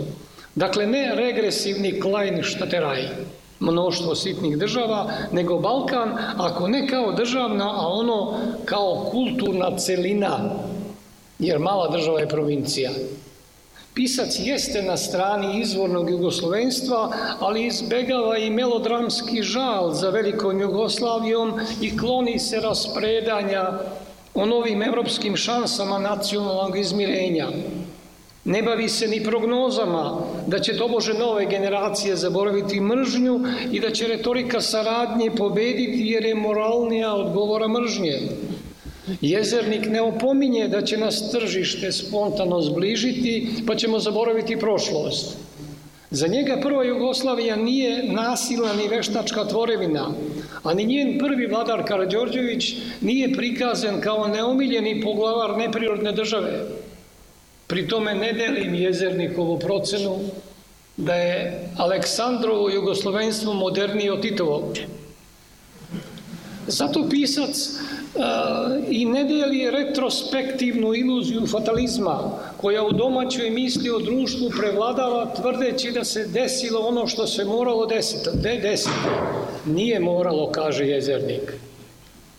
Dakle, 0.55 0.87
ne 0.87 1.15
regresivni 1.15 2.01
Klein 2.01 2.43
Štateraj, 2.43 3.09
mnoštvo 3.61 4.15
sitnih 4.15 4.59
država, 4.59 5.11
nego 5.33 5.59
Balkan, 5.59 6.19
ako 6.37 6.69
ne 6.69 6.89
kao 6.89 7.13
državna, 7.13 7.71
a 7.71 7.89
ono 7.89 8.35
kao 8.65 9.09
kulturna 9.11 9.77
celina, 9.77 10.39
jer 11.39 11.59
mala 11.59 11.89
država 11.89 12.21
je 12.21 12.29
provincija. 12.29 12.91
Pisac 13.95 14.39
jeste 14.39 14.83
na 14.83 14.97
strani 14.97 15.61
izvornog 15.61 16.11
jugoslovenstva, 16.11 17.13
ali 17.41 17.67
izbegava 17.67 18.39
i 18.39 18.51
melodramski 18.51 19.43
žal 19.43 19.93
za 19.93 20.11
velikom 20.11 20.61
Jugoslavijom 20.61 21.53
i 21.81 21.99
kloni 21.99 22.39
se 22.39 22.61
raspredanja 22.61 23.79
o 24.35 24.47
novim 24.47 24.83
evropskim 24.83 25.37
šansama 25.37 25.99
nacionalnog 25.99 26.79
izmirenja. 26.79 27.49
Ne 28.45 28.63
bavi 28.63 28.89
se 28.89 29.09
ni 29.09 29.23
prognozama 29.25 30.21
da 30.47 30.59
će 30.59 30.77
tobože 30.77 31.15
nove 31.15 31.47
generacije 31.47 32.17
zaboraviti 32.17 32.81
mržnju 32.81 33.41
i 33.73 33.81
da 33.81 33.91
će 33.91 34.09
retorika 34.09 34.61
saradnje 34.61 35.31
pobediti 35.31 36.07
jer 36.07 36.25
je 36.25 36.35
moralnija 36.35 37.15
od 37.15 37.33
govora 37.33 37.69
mržnje. 37.69 38.21
Jezernik 39.21 39.89
ne 39.91 40.03
opominje 40.03 40.69
da 40.69 40.83
će 40.83 40.97
nas 40.97 41.31
tržište 41.31 41.93
spontano 41.93 42.61
zbližiti, 42.61 43.49
pa 43.67 43.75
ćemo 43.75 43.99
zaboraviti 43.99 44.57
prošlost. 44.57 45.37
Za 46.11 46.27
njega 46.27 46.61
prva 46.63 46.85
Jugoslavija 46.85 47.57
nije 47.57 48.13
nasilna 48.13 48.73
ni 48.73 48.89
veštačka 48.89 49.45
tvorevina, 49.45 50.11
a 50.63 50.75
ni 50.75 50.85
njen 50.85 51.19
prvi 51.19 51.47
vladar 51.47 51.85
Karadžorđević 51.85 52.75
nije 53.01 53.33
prikazan 53.33 54.01
kao 54.01 54.29
neomiljeni 54.29 55.01
poglavar 55.01 55.57
neprirodne 55.59 56.13
države. 56.13 56.84
Pri 57.67 57.89
tome 57.89 58.15
ne 58.15 58.33
delim 58.33 58.75
jezernikovu 58.75 59.59
procenu 59.59 60.19
da 60.97 61.15
je 61.15 61.69
Aleksandrovo 61.77 62.69
jugoslovenstvo 62.71 63.53
modernije 63.53 64.13
od 64.13 64.23
Titovog. 64.23 64.79
Zato 66.67 67.09
pisac 67.11 67.57
i 68.89 69.05
ne 69.05 69.25
deli 69.25 69.71
retrospektivnu 69.71 70.95
iluziju 70.95 71.47
fatalizma 71.47 72.33
koja 72.57 72.85
u 72.85 72.93
domaćoj 72.93 73.51
misli 73.51 73.91
o 73.91 73.99
društvu 73.99 74.51
prevladava 74.59 75.35
tvrdeći 75.35 75.91
da 75.91 76.05
se 76.05 76.27
desilo 76.27 76.81
ono 76.81 77.07
što 77.07 77.27
se 77.27 77.45
moralo 77.45 77.87
desiti. 77.87 78.31
De 78.35 78.59
desiti. 78.63 79.09
Nije 79.67 80.01
moralo, 80.01 80.53
kaže 80.53 80.87
jezernik. 80.87 81.53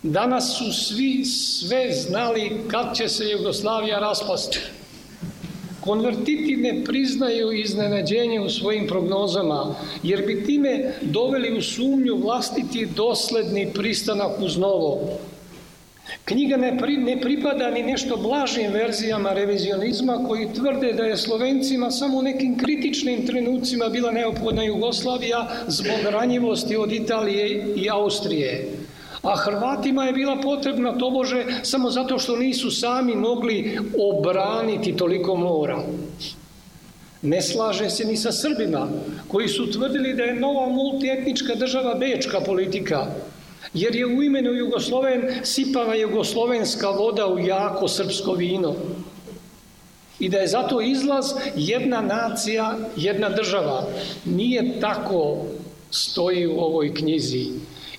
Danas 0.03 0.57
su 0.57 0.73
svi 0.73 1.25
sve 1.25 1.91
znali 1.91 2.61
kad 2.67 2.95
će 2.95 3.09
se 3.09 3.29
Jugoslavija 3.29 3.99
raspasti. 3.99 4.59
Konvertiti 5.85 6.55
ne 6.55 6.83
priznaju 6.83 7.51
iznenađenje 7.51 8.39
u 8.39 8.49
svojim 8.49 8.87
prognozama, 8.87 9.75
jer 10.03 10.25
bi 10.25 10.45
time 10.45 10.93
doveli 11.01 11.57
u 11.57 11.61
sumnju 11.61 12.15
vlastiti 12.15 12.87
dosledni 12.95 13.67
pristanak 13.73 14.41
uz 14.41 14.57
novo. 14.57 14.99
Knjiga 16.25 16.57
ne, 16.57 16.77
pri, 16.77 16.97
ne 16.97 17.21
pripada 17.21 17.71
ni 17.71 17.83
nešto 17.83 18.17
blažim 18.17 18.71
verzijama 18.71 19.33
revizionizma 19.33 20.25
koji 20.27 20.53
tvrde 20.53 20.93
da 20.93 21.03
je 21.03 21.17
Slovencima 21.17 21.91
samo 21.91 22.17
u 22.17 22.21
nekim 22.21 22.57
kritičnim 22.57 23.27
trenucima 23.27 23.89
bila 23.89 24.11
neophodna 24.11 24.63
Jugoslavija 24.63 25.47
zbog 25.67 25.99
ranjivosti 26.09 26.75
od 26.75 26.91
Italije 26.91 27.73
i 27.75 27.89
Austrije 27.89 28.84
a 29.25 29.35
Hrvatima 29.35 30.05
je 30.05 30.13
bila 30.13 30.37
potrebna 30.41 30.97
tobože 30.97 31.45
samo 31.63 31.89
zato 31.89 32.19
što 32.19 32.35
nisu 32.35 32.71
sami 32.71 33.15
mogli 33.15 33.79
obraniti 33.97 34.95
toliko 34.97 35.35
mora. 35.35 35.83
Ne 37.21 37.41
slaže 37.41 37.89
se 37.89 38.05
ni 38.05 38.17
sa 38.17 38.31
Srbima, 38.31 38.87
koji 39.27 39.47
su 39.47 39.71
tvrdili 39.71 40.13
da 40.13 40.23
je 40.23 40.39
nova 40.39 40.69
multietnička 40.69 41.55
država 41.55 41.95
bečka 41.95 42.39
politika, 42.39 43.07
jer 43.73 43.95
je 43.95 44.05
u 44.05 44.23
imenu 44.23 44.53
Jugosloven 44.53 45.21
sipana 45.43 45.95
jugoslovenska 45.95 46.89
voda 46.89 47.27
u 47.27 47.39
jako 47.39 47.87
srpsko 47.87 48.33
vino. 48.33 48.75
I 50.19 50.29
da 50.29 50.37
je 50.37 50.47
zato 50.47 50.81
izlaz 50.81 51.25
jedna 51.55 52.01
nacija, 52.01 52.77
jedna 52.95 53.29
država. 53.29 53.87
Nije 54.25 54.79
tako 54.79 55.37
stoji 55.91 56.47
u 56.47 56.59
ovoj 56.59 56.93
knjizi. 56.93 57.45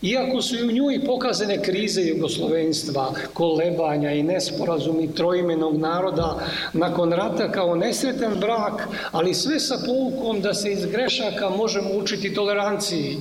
Iako 0.03 0.43
su 0.43 0.57
i 0.57 0.63
u 0.63 0.73
njoj 0.73 1.05
pokazane 1.05 1.63
krize 1.63 2.03
jugoslovenstva, 2.03 3.15
kolebanja 3.33 4.13
i 4.13 4.23
nesporazumi 4.23 5.15
trojimenog 5.15 5.77
naroda 5.77 6.47
nakon 6.73 7.13
rata 7.13 7.53
kao 7.53 7.75
nesretan 7.75 8.35
brak, 8.41 8.89
ali 9.13 9.35
sve 9.35 9.61
sa 9.61 9.79
poukom 9.87 10.41
da 10.41 10.55
se 10.55 10.73
iz 10.73 10.87
grešaka 10.87 11.51
možemo 11.51 11.91
učiti 11.95 12.35
toleranciji. 12.35 13.17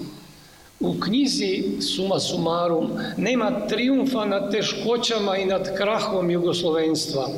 U 0.80 1.00
knjizi 1.00 1.64
Suma 1.82 2.20
Sumarum 2.20 2.90
nema 3.18 3.68
triumfa 3.68 4.26
nad 4.26 4.52
teškoćama 4.52 5.38
i 5.38 5.46
nad 5.46 5.78
krahom 5.78 6.32
jugoslovenstva. 6.32 7.30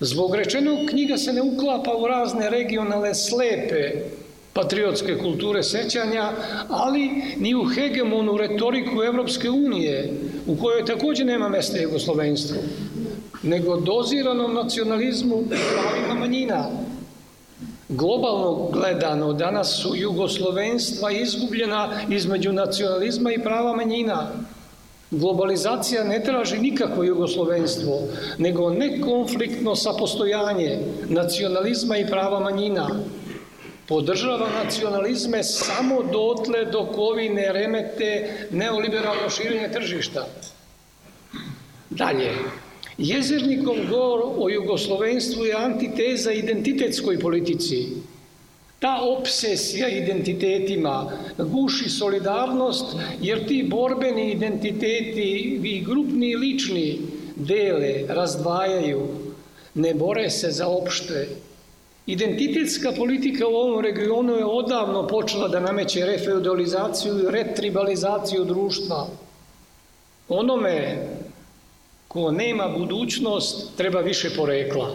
Zbog 0.00 0.34
rečenog 0.34 0.78
knjiga 0.88 1.16
se 1.16 1.32
ne 1.32 1.42
uklapa 1.42 1.96
u 1.96 2.06
razne 2.06 2.50
regionalne 2.50 3.14
slepe 3.14 3.92
patriotske 4.62 5.18
kulture 5.18 5.62
sećanja, 5.62 6.30
ali 6.68 7.10
ni 7.36 7.54
u 7.54 7.64
hegemonu 7.74 8.36
retoriku 8.36 9.02
Evropske 9.02 9.50
unije, 9.50 10.12
u 10.46 10.56
kojoj 10.56 10.84
takođe 10.84 11.24
nema 11.24 11.48
mesta 11.48 11.78
jugoslovenstvu, 11.78 12.56
nego 13.42 13.76
doziranom 13.76 14.54
nacionalizmu 14.54 15.44
pravima 15.48 16.20
manjina. 16.20 16.70
Globalno 17.88 18.68
gledano, 18.72 19.32
danas 19.32 19.82
su 19.82 19.96
jugoslovenstva 19.96 21.10
izgubljena 21.10 21.90
između 22.10 22.52
nacionalizma 22.52 23.32
i 23.32 23.42
prava 23.42 23.76
manjina. 23.76 24.26
Globalizacija 25.10 26.04
ne 26.04 26.24
traži 26.24 26.58
nikakvo 26.58 27.04
jugoslovenstvo, 27.04 28.00
nego 28.38 28.70
nekonfliktno 28.70 29.76
sapostojanje 29.76 30.78
nacionalizma 31.08 31.96
i 31.96 32.06
prava 32.06 32.40
manjina 32.40 32.88
podržava 33.88 34.48
nacionalizme 34.64 35.42
samo 35.44 36.02
dotle 36.02 36.64
dok 36.64 36.98
ovi 36.98 37.28
ne 37.28 37.52
remete 37.52 38.10
neoliberalno 38.50 39.30
širenje 39.30 39.70
tržišta. 39.72 40.26
Dalje, 41.90 42.32
Jezernikov 42.98 43.76
govor 43.90 44.20
o 44.36 44.48
jugoslovenstvu 44.50 45.44
je 45.44 45.54
antiteza 45.54 46.32
identitetskoj 46.32 47.18
politici. 47.18 47.86
Ta 48.78 48.98
obsesija 49.02 49.88
identitetima 49.88 51.12
guši 51.38 51.88
solidarnost, 51.90 52.96
jer 53.22 53.46
ti 53.46 53.66
borbeni 53.70 54.32
identiteti 54.32 55.58
i 55.64 55.80
grupni 55.84 56.30
i 56.30 56.36
lični 56.36 56.98
dele, 57.36 58.04
razdvajaju, 58.08 59.08
ne 59.74 59.94
bore 59.94 60.30
se 60.30 60.50
za 60.50 60.68
opšte 60.68 61.28
Identitetska 62.08 62.92
politika 62.96 63.46
u 63.46 63.54
ovom 63.54 63.80
regionu 63.80 64.32
je 64.32 64.44
odavno 64.44 65.06
počela 65.06 65.48
da 65.48 65.60
nameće 65.60 66.06
refeudalizaciju 66.06 67.18
i 67.18 67.30
retribalizaciju 67.30 68.44
društva. 68.44 69.06
Onome 70.28 71.06
ko 72.08 72.30
nema 72.30 72.68
budućnost 72.68 73.76
treba 73.76 74.00
više 74.00 74.30
porekla. 74.36 74.94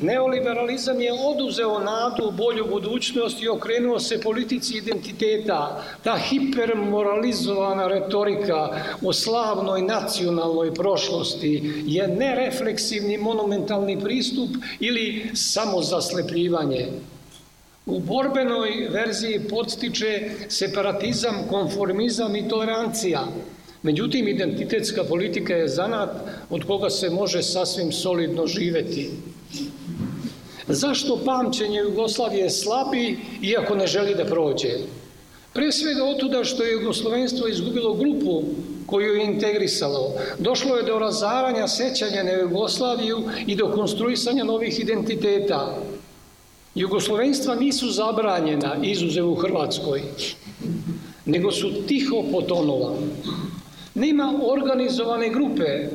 Neoliberalizam 0.00 1.00
je 1.00 1.12
oduzeo 1.12 1.78
nadu 1.78 2.28
u 2.28 2.30
bolju 2.30 2.66
budućnost 2.70 3.42
i 3.42 3.48
okrenuo 3.48 3.98
se 3.98 4.20
politici 4.20 4.76
identiteta. 4.76 5.84
Ta 6.04 6.18
hipermoralizovana 6.18 7.88
retorika 7.88 8.82
o 9.02 9.12
slavnoj 9.12 9.82
nacionalnoj 9.82 10.74
prošlosti 10.74 11.82
je 11.86 12.08
nerefleksivni 12.08 13.18
monumentalni 13.18 14.00
pristup 14.00 14.50
ili 14.80 15.30
samozaslepljivanje. 15.34 16.86
U 17.86 18.00
borbenoj 18.00 18.88
verziji 18.90 19.40
podstiče 19.50 20.30
separatizam, 20.48 21.34
konformizam 21.50 22.36
i 22.36 22.48
tolerancija. 22.48 23.26
Međutim, 23.82 24.28
identitetska 24.28 25.04
politika 25.04 25.54
je 25.54 25.68
zanat 25.68 26.10
od 26.50 26.64
koga 26.64 26.90
se 26.90 27.10
može 27.10 27.42
sasvim 27.42 27.92
solidno 27.92 28.46
živeti. 28.46 29.10
Zašto 30.68 31.20
pamćenje 31.24 31.78
Jugoslavije 31.78 32.50
slabi, 32.50 33.18
iako 33.42 33.74
ne 33.74 33.86
želi 33.86 34.14
da 34.14 34.24
prođe? 34.24 34.68
Pre 35.52 35.72
svega 35.72 36.04
otuda 36.04 36.44
što 36.44 36.62
je 36.62 36.72
Jugoslovenstvo 36.72 37.48
izgubilo 37.48 37.94
grupu 37.94 38.42
koju 38.86 39.14
je 39.14 39.24
integrisalo. 39.24 40.14
Došlo 40.38 40.76
je 40.76 40.82
do 40.82 40.98
razaranja 40.98 41.68
sećanja 41.68 42.22
na 42.22 42.32
Jugoslaviju 42.32 43.22
i 43.46 43.56
do 43.56 43.72
konstruisanja 43.72 44.44
novih 44.44 44.80
identiteta. 44.80 45.76
Jugoslovenstva 46.74 47.54
nisu 47.54 47.90
zabranjena, 47.90 48.76
izuzev 48.82 49.30
u 49.30 49.34
Hrvatskoj, 49.34 50.02
nego 51.24 51.52
su 51.52 51.70
tiho 51.86 52.24
potonula. 52.32 52.94
Nema 53.94 54.40
organizovane 54.42 55.28
grupe 55.28 55.88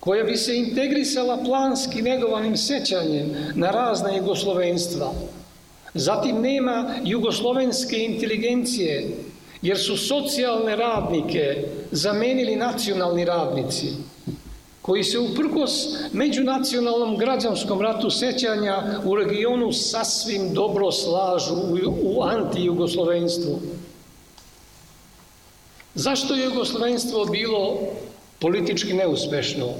koja 0.00 0.24
bi 0.24 0.36
se 0.36 0.56
integrisala 0.56 1.38
planski 1.44 2.02
negovanim 2.02 2.56
sećanjem 2.56 3.30
na 3.54 3.70
razne 3.70 4.16
jugoslovenstva. 4.16 5.12
Zatim 5.94 6.40
nema 6.40 6.94
jugoslovenske 7.04 8.04
inteligencije, 8.04 9.08
jer 9.62 9.78
su 9.78 9.96
socijalne 9.96 10.76
radnike 10.76 11.64
zamenili 11.90 12.56
nacionalni 12.56 13.24
radnici, 13.24 13.86
koji 14.82 15.04
se 15.04 15.18
uprkos 15.18 15.72
međunacionalnom 16.12 17.16
građanskom 17.16 17.80
ratu 17.80 18.10
sećanja 18.10 19.00
u 19.04 19.16
regionu 19.16 19.72
sasvim 19.72 20.54
dobro 20.54 20.92
slažu 20.92 21.54
u 22.02 22.22
antijugoslovenstvu. 22.22 23.60
Zašto 25.94 26.34
je 26.34 26.44
jugoslovenstvo 26.44 27.24
bilo 27.24 27.78
politički 28.38 28.94
neuspešno? 28.94 29.74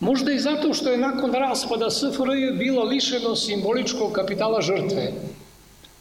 Možda 0.00 0.32
i 0.32 0.38
zato 0.38 0.74
što 0.74 0.90
je 0.90 0.98
nakon 0.98 1.32
raspada 1.32 1.90
SFRJ 1.90 2.50
bilo 2.58 2.84
lišeno 2.84 3.36
simboličkog 3.36 4.12
kapitala 4.12 4.60
žrtve. 4.60 5.12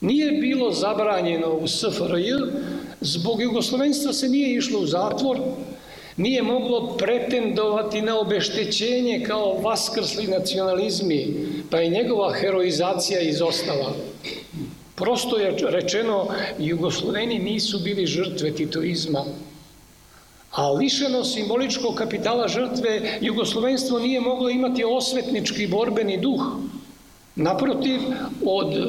Nije 0.01 0.31
bilo 0.31 0.71
zabranjeno 0.71 1.53
u 1.53 1.67
SFRJ, 1.67 2.31
zbog 3.01 3.41
jugoslovenstva 3.41 4.13
se 4.13 4.29
nije 4.29 4.55
išlo 4.55 4.79
u 4.79 4.85
zatvor, 4.85 5.39
nije 6.17 6.41
moglo 6.41 6.97
pretendovati 6.97 8.01
na 8.01 8.19
obeštećenje 8.19 9.23
kao 9.27 9.53
vaskrsli 9.53 10.27
nacionalizmi, 10.27 11.35
pa 11.69 11.77
je 11.79 11.89
njegova 11.89 12.33
heroizacija 12.33 13.21
izostala. 13.21 13.93
Prosto 14.95 15.37
je 15.37 15.55
rečeno, 15.69 16.27
Jugosloveni 16.59 17.39
nisu 17.39 17.79
bili 17.79 18.05
žrtve 18.05 18.51
titoizma, 18.51 19.25
a 20.51 20.71
lišeno 20.71 21.23
simboličkog 21.23 21.95
kapitala 21.95 22.47
žrtve, 22.47 23.17
Jugoslovenstvo 23.21 23.99
nije 23.99 24.21
moglo 24.21 24.49
imati 24.49 24.83
osvetnički 24.83 25.67
borbeni 25.67 26.17
duh. 26.17 26.41
Naprotiv, 27.35 27.99
od 28.45 28.73
e, 28.73 28.81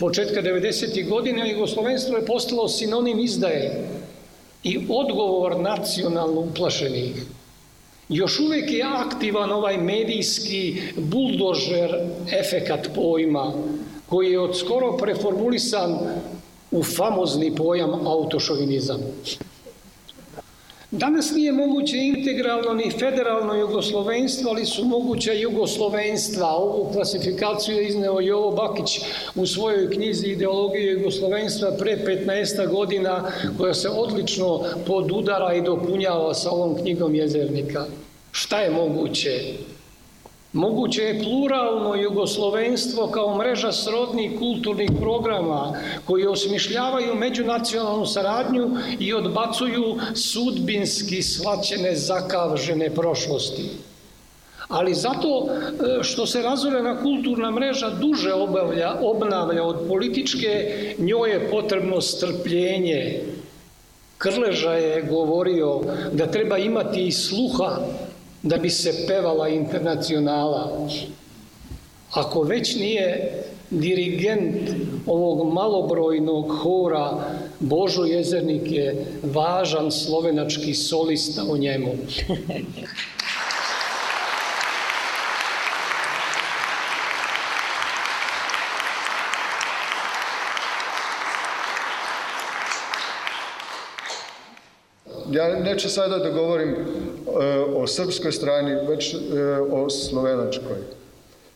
početka 0.00 0.42
90. 0.42 1.08
godina 1.08 1.46
Jugoslovenstvo 1.46 2.16
je 2.16 2.26
postalo 2.26 2.68
sinonim 2.68 3.18
izdaje 3.18 3.88
i 4.64 4.78
odgovor 4.88 5.60
nacionalno 5.60 6.40
uplašenih. 6.40 7.24
Još 8.08 8.40
uvek 8.40 8.72
je 8.72 8.82
aktivan 8.82 9.52
ovaj 9.52 9.76
medijski 9.78 10.82
buldožer 10.96 11.90
efekat 12.40 12.88
pojma, 12.94 13.52
koji 14.08 14.30
je 14.30 14.40
od 14.40 14.58
skoro 14.58 14.96
preformulisan 14.96 15.98
u 16.70 16.82
famozni 16.82 17.54
pojam 17.54 18.06
autošovinizam. 18.06 19.00
Danas 20.92 21.30
nije 21.30 21.52
moguće 21.52 21.96
integralno 21.96 22.74
ni 22.74 22.90
federalno 22.90 23.54
jugoslovenstvo, 23.54 24.50
ali 24.50 24.66
su 24.66 24.84
moguća 24.84 25.32
jugoslovenstva. 25.32 26.48
Ovu 26.48 26.92
klasifikaciju 26.92 27.76
je 27.76 27.88
izneo 27.88 28.20
Jovo 28.20 28.50
Bakić 28.50 29.00
u 29.34 29.46
svojoj 29.46 29.90
knjizi 29.90 30.26
Ideologije 30.26 30.92
jugoslovenstva 30.92 31.70
pre 31.78 31.96
15 32.26 32.68
godina, 32.68 33.32
koja 33.58 33.74
se 33.74 33.88
odlično 33.88 34.64
podudara 34.86 35.54
i 35.54 35.62
dopunjava 35.62 36.34
sa 36.34 36.50
ovom 36.50 36.76
knjigom 36.76 37.14
Jezernika. 37.14 37.84
Šta 38.32 38.60
je 38.60 38.70
moguće? 38.70 39.54
Moguće 40.52 41.02
je 41.02 41.22
pluralno 41.22 41.94
jugoslovenstvo 41.94 43.06
kao 43.06 43.36
mreža 43.36 43.72
srodnih 43.72 44.38
kulturnih 44.38 44.90
programa 45.00 45.74
koji 46.04 46.26
osmišljavaju 46.26 47.14
međunacionalnu 47.14 48.06
saradnju 48.06 48.70
i 48.98 49.14
odbacuju 49.14 49.96
sudbinski 50.14 51.22
svaćene 51.22 51.96
zakavžene 51.96 52.94
prošlosti. 52.94 53.70
Ali 54.68 54.94
zato 54.94 55.46
e, 55.48 56.02
što 56.02 56.26
se 56.26 56.42
razorena 56.42 57.02
kulturna 57.02 57.50
mreža 57.50 57.90
duže 57.90 58.32
obavlja, 58.32 58.94
obnavlja 59.02 59.64
od 59.64 59.76
političke, 59.88 60.74
njoj 60.98 61.30
je 61.30 61.50
potrebno 61.50 62.00
strpljenje. 62.00 63.20
Krleža 64.18 64.72
je 64.72 65.02
govorio 65.02 65.80
da 66.12 66.26
treba 66.26 66.58
imati 66.58 67.06
i 67.06 67.12
sluha 67.12 67.78
da 68.42 68.56
bi 68.56 68.70
se 68.70 69.06
pevala 69.06 69.48
internacionala. 69.48 70.88
Ako 72.12 72.42
već 72.42 72.76
nije 72.76 73.42
dirigent 73.70 74.70
ovog 75.06 75.52
malobrojnog 75.52 76.48
hora 76.48 77.24
Božo 77.60 78.04
Jezernik 78.04 78.72
je 78.72 79.06
važan 79.22 79.90
slovenački 79.90 80.74
solista 80.74 81.44
o 81.48 81.56
njemu. 81.56 81.92
Ja 95.32 95.60
neću 95.60 95.90
sada 95.90 96.18
da 96.18 96.30
govorim 96.30 96.68
e, 96.70 96.76
o 97.76 97.86
srpskoj 97.86 98.32
strani, 98.32 98.88
već 98.88 99.14
e, 99.14 99.18
o 99.70 99.90
slovenačkoj. 99.90 100.76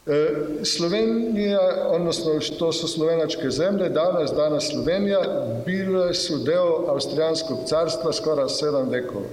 E, 0.07 0.29
Slovenija, 0.65 1.61
odnosno 1.89 2.41
što 2.41 2.73
su 2.73 2.89
slovenačke 2.89 3.51
zemlje, 3.51 3.89
danas, 3.89 4.33
danas 4.33 4.69
Slovenija, 4.69 5.21
bile 5.67 6.15
su 6.15 6.39
deo 6.39 6.85
Austrijanskog 6.89 7.59
carstva 7.67 8.13
skoro 8.13 8.49
sedam 8.49 8.89
vekova. 8.89 9.27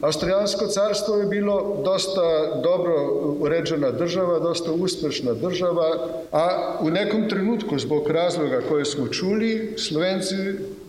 Austrijansko 0.00 0.66
carstvo 0.66 1.16
je 1.16 1.26
bilo 1.26 1.80
dosta 1.84 2.60
dobro 2.62 2.94
uređena 3.40 3.90
država, 3.90 4.38
dosta 4.38 4.72
uspešna 4.72 5.34
država, 5.34 6.08
a 6.32 6.76
u 6.80 6.90
nekom 6.90 7.28
trenutku, 7.28 7.78
zbog 7.78 8.10
razloga 8.10 8.60
koje 8.68 8.84
smo 8.84 9.08
čuli, 9.08 9.74
Slovenci 9.78 10.34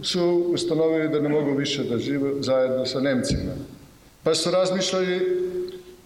su 0.02 0.46
ustanovili 0.54 1.10
da 1.10 1.20
ne 1.20 1.30
mogu 1.30 1.52
više 1.58 1.84
da 1.84 1.98
žive 1.98 2.32
zajedno 2.40 2.86
sa 2.86 3.00
Nemcima. 3.00 3.52
Pa 4.24 4.36
su 4.36 4.52
razmišljali, 4.52 5.42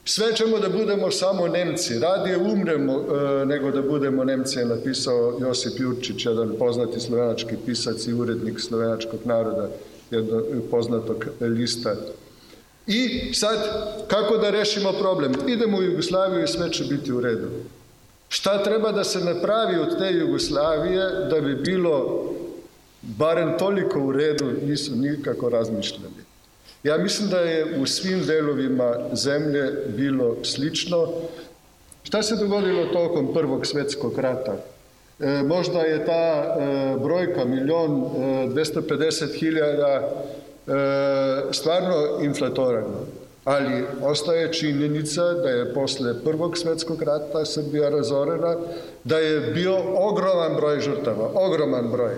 sve 0.06 0.36
ćemo 0.36 0.60
da 0.60 0.70
budemo 0.70 1.12
samo 1.12 1.48
Nemci, 1.48 2.00
radije 2.00 2.38
umremo 2.38 2.94
e, 2.94 3.46
nego 3.46 3.72
da 3.72 3.82
budemo 3.82 4.24
Nemci, 4.24 4.60
je 4.60 4.66
napisao 4.66 5.38
Josip 5.42 5.80
Jurčić, 5.80 6.26
jedan 6.26 6.56
poznati 6.60 7.00
slovenački 7.00 7.56
pisac 7.66 8.08
i 8.08 8.14
urednik 8.14 8.60
slovenačkog 8.60 9.20
naroda, 9.26 9.70
jednog 10.12 10.44
poznatog 10.72 11.26
lista 11.40 11.96
I 12.88 13.34
sad, 13.34 13.58
kako 14.08 14.38
da 14.38 14.50
rešimo 14.50 14.94
problem? 14.94 15.34
Idemo 15.48 15.78
u 15.78 15.84
Jugoslaviju 15.84 16.44
i 16.44 16.48
sve 16.48 16.72
će 16.72 16.84
biti 16.84 17.14
u 17.14 17.22
redu. 17.22 17.48
Šta 18.30 18.64
treba 18.64 18.92
da 18.92 19.04
se 19.04 19.20
napravi 19.20 19.80
od 19.80 19.98
te 19.98 20.12
Jugoslavije 20.12 21.10
da 21.30 21.42
bi 21.42 21.56
bilo 21.56 22.26
barem 23.02 23.58
toliko 23.58 24.00
u 24.00 24.12
redu, 24.12 24.46
nisu 24.66 24.96
nikako 24.96 25.50
razmišljali. 25.50 26.30
Ja 26.84 26.98
mislim 26.98 27.30
da 27.30 27.40
je 27.40 27.80
u 27.82 27.86
svim 27.86 28.26
delovima 28.26 28.96
zemlje 29.14 29.72
bilo 29.88 30.36
slično. 30.44 31.08
Šta 32.04 32.24
se 32.24 32.36
dogodilo 32.36 32.86
tokom 32.86 33.34
Prvog 33.34 33.66
svetskog 33.66 34.20
rata? 34.20 34.56
E, 35.20 35.44
možda 35.44 35.80
je 35.80 36.06
ta 36.06 36.12
e, 36.12 36.98
brojka 37.04 37.46
milion 37.46 37.92
e, 37.92 38.08
250 38.48 39.40
hiljada 39.40 39.94
e, 39.94 40.72
stvarno 41.52 41.96
inflatorano. 42.22 43.00
Ali 43.46 43.84
ostaje 44.02 44.54
činjenica 44.54 45.24
da 45.24 45.50
je 45.50 45.74
posle 45.74 46.24
Prvog 46.24 46.58
svetskog 46.58 47.02
rata 47.02 47.46
Srbija 47.46 47.90
razorena, 47.90 48.56
da 49.04 49.18
je 49.18 49.40
bio 49.40 49.78
ogroman 49.96 50.56
broj 50.56 50.80
žrtava, 50.80 51.30
ogroman 51.34 51.92
broj. 51.92 52.16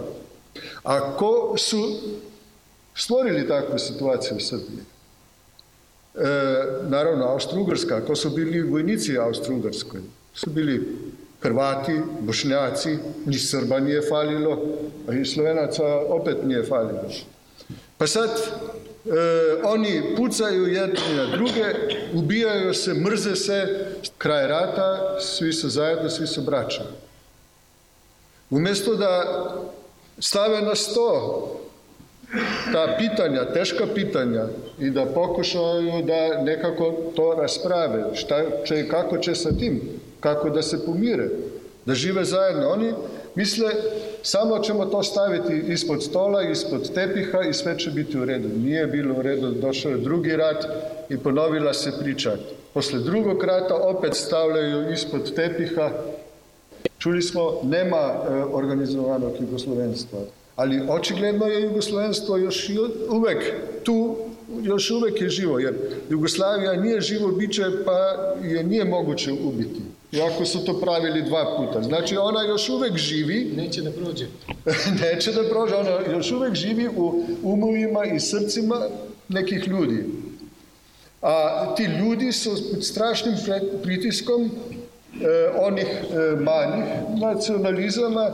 A 0.83 1.17
ko 1.17 1.53
su 1.57 1.99
stvorili 2.95 3.47
takvu 3.47 3.79
situaciju 3.79 4.37
u 4.37 4.39
Srbiji? 4.39 4.79
E, 6.15 6.27
naravno, 6.89 7.25
Austro-Ugrska, 7.25 8.05
ko 8.05 8.15
su 8.15 8.29
bili 8.29 8.61
vojnici 8.61 9.17
Austro-Ugrskoj? 9.17 10.01
Su 10.33 10.49
bili 10.49 10.97
Hrvati, 11.41 12.01
Bošnjaci, 12.19 12.97
ni 13.25 13.39
Srba 13.39 13.79
nije 13.79 14.01
falilo, 14.09 14.61
a 15.07 15.13
i 15.13 15.25
Slovenaca 15.25 15.83
opet 16.07 16.37
nije 16.43 16.63
falilo. 16.63 17.09
Pa 17.97 18.07
sad 18.07 18.29
e, 18.29 19.11
oni 19.63 20.15
pucaju 20.17 20.67
jedni 20.67 21.15
na 21.15 21.25
druge, 21.25 21.65
ubijaju 22.13 22.73
se, 22.73 22.93
mrze 22.93 23.35
se, 23.35 23.85
kraj 24.17 24.47
rata, 24.47 25.17
svi 25.19 25.53
su 25.53 25.69
zajedno, 25.69 26.09
svi 26.09 26.27
su 26.27 26.41
braća. 26.41 26.83
Umesto 28.49 28.95
da 28.95 29.23
stave 30.21 30.61
na 30.61 30.75
sto 30.75 31.47
ta 32.73 32.95
pitanja, 32.97 33.53
teška 33.53 33.85
pitanja 33.95 34.45
i 34.79 34.89
da 34.89 35.05
pokušaju 35.05 36.03
da 36.03 36.43
nekako 36.43 36.93
to 37.15 37.35
rasprave, 37.37 38.03
šta 38.13 38.43
će, 38.65 38.87
kako 38.87 39.17
će 39.17 39.35
sa 39.35 39.49
tim, 39.59 39.81
kako 40.19 40.49
da 40.49 40.61
se 40.61 40.85
pomire, 40.85 41.29
da 41.85 41.93
žive 41.93 42.25
zajedno. 42.25 42.69
Oni 42.69 42.93
misle 43.35 43.69
samo 44.23 44.59
ćemo 44.59 44.85
to 44.85 45.03
staviti 45.03 45.63
ispod 45.67 46.03
stola, 46.03 46.43
ispod 46.43 46.93
tepiha 46.93 47.41
i 47.49 47.53
sve 47.53 47.79
će 47.79 47.89
biti 47.91 48.17
u 48.17 48.25
redu. 48.25 48.49
Nije 48.57 48.87
bilo 48.87 49.15
u 49.15 49.21
redu, 49.21 49.51
došao 49.51 49.91
je 49.91 49.97
drugi 49.97 50.35
rat 50.35 50.65
i 51.09 51.17
ponovila 51.17 51.73
se 51.73 51.91
priča. 51.99 52.31
Posle 52.73 52.99
drugog 52.99 53.43
rata 53.43 53.75
opet 53.75 54.15
stavljaju 54.15 54.91
ispod 54.93 55.35
tepiha. 55.35 55.89
Čuli 56.97 57.21
smo, 57.21 57.59
nema 57.63 57.97
e, 57.97 58.33
organizovanog 58.51 59.31
jugoslovenstva. 59.39 60.19
Ali 60.55 60.81
očigledno 60.89 61.45
je 61.45 61.63
jugoslovenstvo 61.63 62.37
još 62.37 62.69
uvek 63.09 63.53
tu, 63.83 64.15
još 64.61 64.91
uvek 64.91 65.21
je 65.21 65.29
živo, 65.29 65.59
jer 65.59 65.73
Jugoslavija 66.09 66.75
nije 66.75 67.01
živo 67.01 67.31
biće, 67.31 67.63
pa 67.85 67.97
je 68.47 68.63
nije 68.63 68.85
moguće 68.85 69.31
ubiti. 69.31 69.81
Iako 70.11 70.45
su 70.45 70.65
to 70.65 70.79
pravili 70.79 71.21
dva 71.21 71.55
puta. 71.57 71.83
Znači, 71.83 72.17
ona 72.17 72.43
još 72.43 72.69
uvek 72.69 72.97
živi. 72.97 73.53
Neće 73.55 73.81
da 73.81 73.91
prođe. 73.91 74.25
neće 75.03 75.31
da 75.31 75.43
prođe. 75.49 75.75
Ona 75.75 76.15
još 76.15 76.31
uvek 76.31 76.53
živi 76.53 76.87
u 76.97 77.23
umovima 77.43 78.05
i 78.05 78.19
srcima 78.19 78.81
nekih 79.27 79.67
ljudi. 79.67 80.05
A 81.21 81.75
ti 81.75 81.83
ljudi 81.83 82.31
su 82.31 82.49
pod 82.71 82.85
strašnim 82.85 83.35
pritiskom 83.83 84.51
onih 85.59 85.87
eh, 85.87 86.39
manjih 86.39 86.85
nacionalizama 87.21 88.31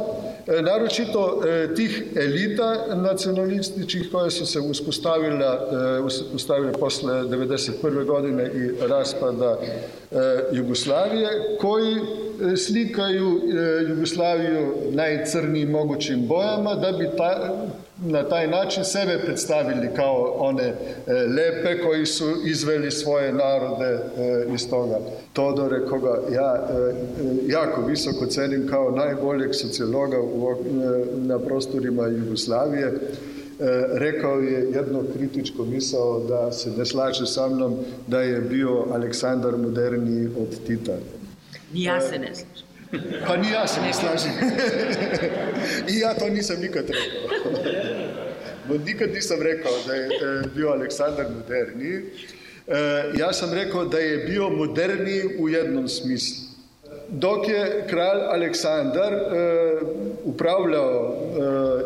E, 0.48 0.62
naročito 0.62 1.42
e, 1.46 1.76
tih 1.76 2.04
elita 2.16 2.96
nacionalističkih 2.96 4.12
koje 4.12 4.32
su 4.32 4.46
se 4.46 4.60
uspostavile, 4.60 5.46
uspostavile 6.04 6.72
posle 6.72 7.14
1991. 7.14 8.06
godine 8.06 8.52
i 8.56 8.88
raspada 8.88 9.58
e, 10.12 10.18
Jugoslavije, 10.52 11.30
koji 11.62 11.96
slikaju 12.58 13.42
Jugoslaviju 13.90 14.74
najcrnijim 14.92 15.70
mogućim 15.70 16.28
bojama 16.28 16.76
da 16.76 16.92
bi 16.92 17.10
ta, 17.18 17.56
na 18.06 18.24
taj 18.24 18.48
način 18.48 18.84
sebe 18.84 19.20
predstavili 19.26 19.90
kao 19.96 20.36
one 20.38 20.74
lepe 21.08 21.84
koji 21.84 22.06
su 22.06 22.26
izveli 22.46 22.92
svoje 22.92 23.34
narode 23.34 24.00
iz 24.56 24.70
toga. 24.70 25.00
Todore, 25.34 25.86
koga 25.86 26.20
ja 26.34 26.70
jako 27.48 27.82
visoko 27.82 28.26
cenim 28.26 28.68
kao 28.68 28.92
najboljeg 28.92 29.56
sociologa 29.56 30.18
na 31.16 31.40
prostorima 31.40 32.08
Jugoslavije, 32.08 32.94
rekao 33.94 34.40
je 34.40 34.72
jedno 34.76 35.04
kritičko 35.18 35.66
misao 35.66 36.20
da 36.20 36.52
se 36.52 36.72
ne 36.78 36.86
slaže 36.86 37.26
sa 37.26 37.48
mnom 37.48 37.76
da 38.08 38.22
je 38.22 38.42
bio 38.42 38.86
Aleksandar 38.94 39.58
moderniji 39.58 40.26
od 40.26 40.60
Tita. 40.68 40.94
Ni 41.74 41.84
ja 41.84 42.02
se 42.02 42.20
ne 42.20 42.36
slažem. 42.36 42.68
Pa 43.28 43.38
ni 43.38 43.52
ja 43.52 43.68
se 43.68 43.82
ne 43.82 43.94
slažem. 43.94 44.32
I 45.92 46.00
ja 46.00 46.14
to 46.14 46.30
nisam 46.30 46.62
nikad 46.62 46.86
rekao. 46.90 47.38
Nikad 48.86 49.14
nisam 49.14 49.42
rekao 49.42 49.72
da 49.88 49.94
je, 49.94 50.10
bio 50.56 50.70
Aleksandar 50.70 51.26
moderniji. 51.36 52.02
Ja 53.20 53.34
sam 53.34 53.54
rekao 53.54 53.86
da 53.86 54.00
je 54.00 54.18
bio 54.18 54.50
moderniji 54.50 55.24
u 55.40 55.50
jednom 55.50 55.88
smislu 55.88 56.48
dok 57.10 57.48
je 57.48 57.86
kralj 57.90 58.22
Aleksandar 58.22 59.14
e, 59.14 59.20
upravljao 60.24 61.16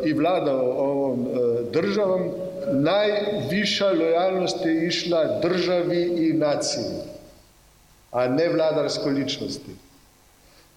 e, 0.03 0.09
i 0.09 0.13
vladao 0.13 0.65
ovom 0.65 1.27
e, 1.27 1.63
državom, 1.71 2.29
najviša 2.71 3.91
lojalnost 3.91 4.65
je 4.65 4.87
išla 4.87 5.39
državi 5.41 6.01
i 6.01 6.33
naciji, 6.33 6.83
a 8.11 8.27
ne 8.27 8.49
vladarskoj 8.49 9.13
ličnosti. 9.13 9.71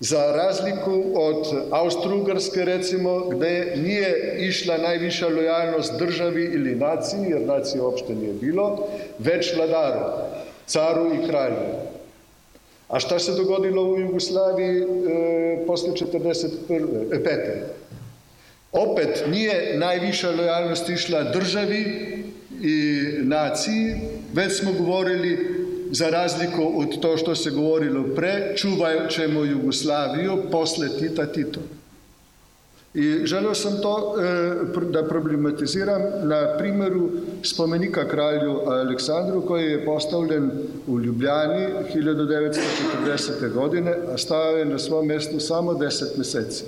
Za 0.00 0.32
razliku 0.32 1.02
od 1.14 1.46
Austro-Ugrske 1.70 2.64
recimo, 2.64 3.28
gde 3.28 3.72
nije 3.76 4.36
išla 4.38 4.78
najviša 4.78 5.28
lojalnost 5.28 5.98
državi 5.98 6.44
ili 6.44 6.74
naciji, 6.74 7.30
jer 7.30 7.40
nacije 7.40 7.82
uopšte 7.82 8.14
nije 8.14 8.32
bilo, 8.32 8.88
već 9.18 9.56
vladaru, 9.56 10.04
caru 10.66 11.14
i 11.14 11.28
kralju. 11.28 11.56
A 12.88 13.00
šta 13.00 13.18
se 13.18 13.32
dogodilo 13.32 13.82
u 13.82 14.00
Jugoslaviji 14.00 14.82
e, 14.82 14.86
posle 15.66 15.90
1945. 15.90 17.26
E, 17.26 17.62
Opet 18.72 19.24
nije 19.30 19.78
najviša 19.78 20.30
lojalnost 20.30 20.88
išla 20.88 21.22
državi 21.22 21.84
i 22.62 23.02
naciji, 23.22 23.94
već 24.32 24.58
smo 24.58 24.72
govorili 24.72 25.53
za 25.94 26.10
razliku 26.10 26.72
od 26.76 27.00
to 27.00 27.16
što 27.16 27.34
se 27.34 27.50
govorilo 27.50 28.04
pre, 28.16 28.54
čuvaj 28.56 29.08
ćemo 29.08 29.44
Jugoslaviju 29.44 30.42
posle 30.50 30.88
Tita 30.98 31.26
Tito. 31.26 31.60
I 32.94 33.26
želeo 33.26 33.54
sam 33.54 33.80
to 33.82 34.14
e, 34.18 34.90
da 34.90 35.08
problematiziram 35.08 36.02
na 36.22 36.54
primjeru 36.58 37.10
spomenika 37.42 38.08
kralju 38.08 38.60
Aleksandru 38.66 39.46
koji 39.46 39.64
je 39.64 39.84
postavljen 39.84 40.50
u 40.86 41.00
Ljubljani 41.00 41.66
1940. 41.94 43.52
godine, 43.54 43.96
a 44.14 44.18
stao 44.18 44.56
je 44.56 44.64
na 44.64 44.78
svom 44.78 45.06
mjestu 45.06 45.40
samo 45.40 45.72
10 45.72 46.18
meseci. 46.18 46.64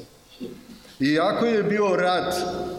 Iako 1.01 1.47
je 1.47 1.63
bio 1.63 1.97
rat 1.97 2.35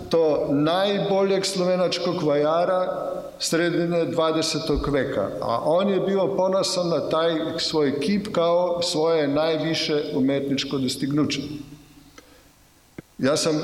to 0.10 0.48
najboljeg 0.52 1.46
slovenačkog 1.46 2.24
vajara 2.24 3.17
sredine 3.40 4.06
20. 4.06 4.92
veka, 4.92 5.30
a 5.42 5.62
on 5.64 5.90
je 5.90 6.00
bio 6.00 6.28
ponosan 6.28 6.90
na 6.90 7.10
taj 7.10 7.34
svoj 7.58 8.00
kip 8.00 8.28
kao 8.32 8.82
svoje 8.82 9.28
najviše 9.28 10.04
umetničko 10.16 10.78
dostignuće. 10.78 11.42
Ja 13.18 13.38
sam 13.38 13.56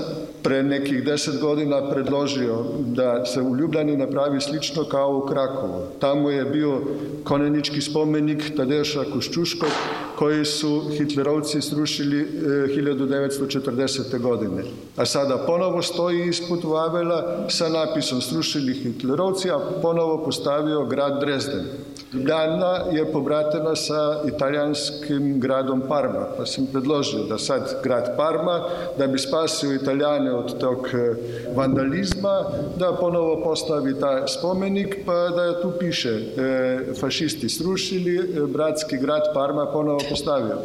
pre 0.43 0.63
nekih 0.63 1.03
deset 1.05 1.39
godina 1.41 1.89
predložio 1.89 2.63
da 2.79 3.25
se 3.25 3.41
u 3.41 3.55
Ljubljani 3.55 3.97
napravi 3.97 4.41
slično 4.41 4.83
kao 4.83 5.17
u 5.17 5.27
Krakovu. 5.27 5.81
Tamo 5.99 6.29
je 6.29 6.45
bio 6.45 6.81
konenički 7.23 7.81
spomenik 7.81 8.55
Tadeša 8.57 9.03
Kuščuškog 9.13 9.69
koji 10.17 10.45
su 10.45 10.81
Hitlerovci 10.97 11.61
srušili 11.61 12.27
1940. 12.43 14.15
E, 14.15 14.19
godine. 14.19 14.63
A 14.97 15.05
sada 15.05 15.37
ponovo 15.37 15.81
stoji 15.81 16.27
ispod 16.27 16.63
Vavela 16.63 17.45
sa 17.49 17.69
napisom 17.69 18.21
srušili 18.21 18.73
Hitlerovci, 18.73 19.49
a 19.49 19.59
ponovo 19.81 20.25
postavio 20.25 20.85
grad 20.85 21.19
Dresden. 21.19 21.65
Ljubljana 22.13 22.80
je 22.91 23.12
pobratena 23.12 23.76
sa 23.76 24.21
italijanskim 24.28 25.39
gradom 25.39 25.82
Parma, 25.88 26.28
pa 26.38 26.45
sam 26.45 26.67
predložio 26.67 27.23
da 27.23 27.38
sad 27.38 27.80
grad 27.84 28.17
Parma, 28.17 28.69
da 28.97 29.08
bi 29.08 29.19
spasio 29.19 29.73
Italijane 29.73 30.34
od 30.34 30.60
tog 30.60 30.88
e, 30.93 31.15
vandalizma, 31.56 32.45
da 32.80 32.97
ponovo 32.99 33.43
postavi 33.43 33.99
taj 33.99 34.21
spomenik, 34.28 34.97
pa 35.06 35.13
da 35.13 35.62
tu 35.62 35.71
piše 35.80 36.10
e, 36.10 36.80
fašisti 36.99 37.49
srušili, 37.49 38.17
e, 38.17 38.47
bratski 38.47 38.97
grad 38.97 39.21
Parma 39.34 39.71
ponovo 39.73 39.99
postavio. 40.10 40.58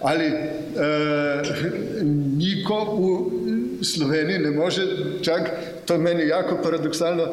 Ali 0.00 0.26
e, 0.26 0.32
niko 2.36 2.86
u 2.92 3.30
Sloveniji 3.84 4.38
ne 4.38 4.50
može 4.50 4.82
čak 5.22 5.50
to 5.90 5.94
je 5.94 5.98
meni 5.98 6.28
jako 6.28 6.58
paradoksalno, 6.62 7.28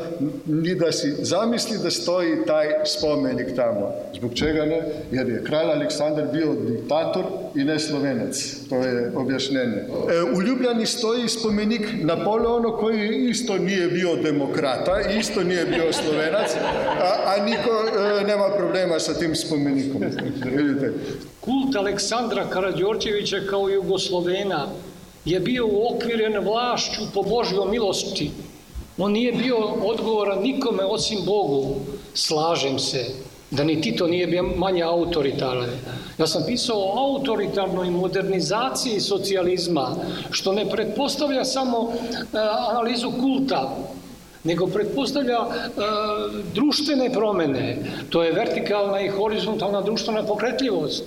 ni 0.46 0.76
da 0.76 0.92
si 0.92 1.12
zamisli 1.20 1.78
da 1.84 1.92
stoji 1.92 2.46
taj 2.48 2.68
spomenik 2.86 3.56
tamo. 3.56 3.94
Zbog 4.16 4.34
čega 4.34 4.66
ne? 4.66 4.82
Jer 5.12 5.30
je 5.30 5.44
kralj 5.44 5.72
Aleksandar 5.72 6.28
bio 6.34 6.56
diktator 6.56 7.24
i 7.56 7.64
ne 7.64 7.80
slovenac. 7.80 8.56
To 8.70 8.76
je 8.76 9.12
objašnjenje. 9.16 9.76
E, 9.76 10.24
u 10.38 10.42
Ljubljani 10.42 10.86
stoji 10.86 11.28
spomenik 11.28 11.88
Napoleonu 12.04 12.78
koji 12.80 13.30
isto 13.30 13.58
nije 13.58 13.88
bio 13.88 14.16
demokrata, 14.16 15.00
isto 15.20 15.44
nije 15.44 15.66
bio 15.66 15.94
slovenac, 15.94 16.56
a, 17.02 17.14
a 17.26 17.46
niko 17.46 17.70
e, 18.22 18.24
nema 18.28 18.50
problema 18.58 19.00
sa 19.00 19.14
tim 19.14 19.36
spomenikom. 19.36 20.02
Vidite. 20.56 20.94
Kult 21.42 21.76
Aleksandra 21.76 22.46
Karadjorđevića 22.50 23.38
kao 23.50 23.70
Jugoslovena 23.70 24.68
je 25.28 25.40
bio 25.40 25.68
uokviren 25.68 26.44
vlašću 26.44 27.02
po 27.14 27.22
Božjoj 27.22 27.68
milosti. 27.72 28.32
On 28.98 29.12
nije 29.12 29.32
bio 29.32 29.58
odgovoran 29.84 30.42
nikome 30.42 30.86
osim 30.86 31.20
Bogu. 31.26 31.76
Slažem 32.14 32.80
se 32.80 33.06
da 33.52 33.64
ni 33.64 33.82
Tito 33.82 34.08
nije 34.08 34.28
bio 34.28 34.44
manje 34.44 34.84
autoritaran. 34.84 35.70
Ja 36.18 36.28
sam 36.28 36.44
pisao 36.48 36.78
o 36.80 37.00
autoritarnoj 37.00 37.90
modernizaciji 37.90 39.00
socijalizma, 39.00 39.96
što 40.32 40.52
ne 40.52 40.70
pretpostavlja 40.70 41.46
samo 41.46 41.92
e, 41.92 42.26
analizu 42.70 43.12
kulta, 43.22 43.76
nego 44.44 44.68
pretpostavlja 44.68 45.38
e, 45.38 45.48
društvene 46.54 47.14
promene. 47.14 47.78
To 48.10 48.24
je 48.24 48.34
vertikalna 48.34 49.02
i 49.02 49.10
horizontalna 49.10 49.82
društvena 49.82 50.24
pokretljivost. 50.24 51.04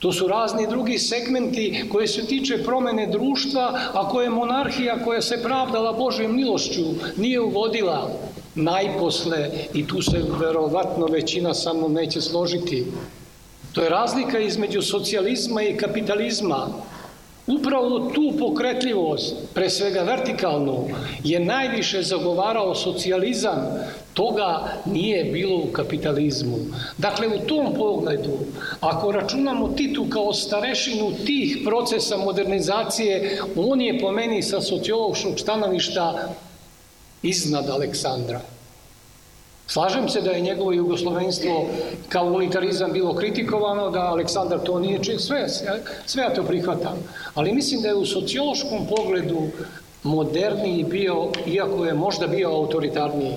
To 0.00 0.12
su 0.12 0.28
razni 0.28 0.66
drugi 0.66 0.98
segmenti 0.98 1.84
koje 1.92 2.08
se 2.08 2.26
tiče 2.26 2.62
promene 2.64 3.06
društva, 3.06 3.80
a 3.92 4.08
koje 4.08 4.30
monarhija 4.30 5.04
koja 5.04 5.22
se 5.22 5.42
pravdala 5.42 5.92
Božjom 5.92 6.36
milošću 6.36 6.84
nije 7.16 7.40
uvodila 7.40 8.10
najposle 8.54 9.50
i 9.74 9.86
tu 9.86 10.02
se 10.02 10.22
verovatno 10.40 11.06
većina 11.06 11.54
sa 11.54 11.72
mnom 11.72 11.92
neće 11.92 12.20
složiti. 12.20 12.86
To 13.72 13.82
je 13.82 13.88
razlika 13.90 14.38
između 14.38 14.82
socijalizma 14.82 15.62
i 15.62 15.76
kapitalizma. 15.76 16.68
Upravo 17.46 18.10
tu 18.14 18.32
pokretljivost, 18.38 19.34
pre 19.54 19.70
svega 19.70 20.02
vertikalnu, 20.02 20.88
je 21.24 21.40
najviše 21.40 22.02
zagovarao 22.02 22.74
socijalizam, 22.74 23.56
toga 24.14 24.68
nije 24.84 25.24
bilo 25.24 25.56
u 25.56 25.72
kapitalizmu. 25.72 26.56
Dakle, 26.98 27.28
u 27.28 27.46
tom 27.46 27.74
pogledu, 27.74 28.38
ako 28.80 29.12
računamo 29.12 29.68
Titu 29.68 30.06
kao 30.10 30.32
starešinu 30.32 31.12
tih 31.26 31.58
procesa 31.64 32.16
modernizacije, 32.16 33.40
on 33.56 33.80
je 33.80 34.00
po 34.00 34.12
meni 34.12 34.42
sa 34.42 34.60
sociološkog 34.60 35.40
stanovišta 35.40 36.28
iznad 37.22 37.70
Aleksandra. 37.70 38.40
Slažem 39.66 40.08
se 40.08 40.20
da 40.20 40.30
je 40.30 40.40
njegovo 40.40 40.72
jugoslovenstvo 40.72 41.66
kao 42.08 42.32
unitarizam 42.32 42.92
bilo 42.92 43.14
kritikovano, 43.14 43.90
da 43.90 44.00
Aleksandar 44.00 44.58
to 44.64 44.78
nije 44.78 45.02
čin, 45.02 45.18
sve, 45.18 45.48
sve 46.06 46.22
ja 46.22 46.34
to 46.34 46.42
prihvatam. 46.42 46.98
Ali 47.34 47.52
mislim 47.52 47.82
da 47.82 47.88
je 47.88 47.94
u 47.94 48.06
sociološkom 48.06 48.86
pogledu 48.88 49.42
moderniji 50.02 50.84
bio, 50.84 51.28
iako 51.46 51.84
je 51.84 51.94
možda 51.94 52.26
bio 52.26 52.50
autoritarniji. 52.50 53.34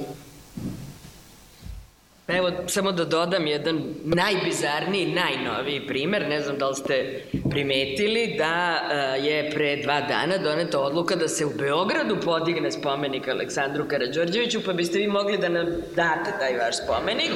Evo, 2.38 2.52
samo 2.68 2.92
da 2.92 3.06
dodam 3.06 3.48
jedan 3.48 3.84
najbizarniji, 4.04 5.14
najnoviji 5.14 5.88
primer, 5.88 6.28
ne 6.30 6.42
znam 6.42 6.58
da 6.58 6.70
li 6.70 6.76
ste 6.76 7.24
primetili, 7.50 8.36
da 8.38 8.82
uh, 8.82 9.26
je 9.26 9.52
pre 9.52 9.76
dva 9.76 10.02
dana 10.02 10.38
doneta 10.38 10.80
odluka 10.80 11.16
da 11.16 11.28
se 11.28 11.46
u 11.46 11.50
Beogradu 11.58 12.18
podigne 12.26 12.72
spomenik 12.72 13.28
Aleksandru 13.28 13.88
Karadžorđeviću, 13.88 14.60
pa 14.66 14.74
biste 14.74 14.98
vi 14.98 15.08
mogli 15.08 15.38
da 15.38 15.50
nam 15.50 15.66
date 15.96 16.32
taj 16.40 16.58
vaš 16.58 16.76
spomenik, 16.84 17.32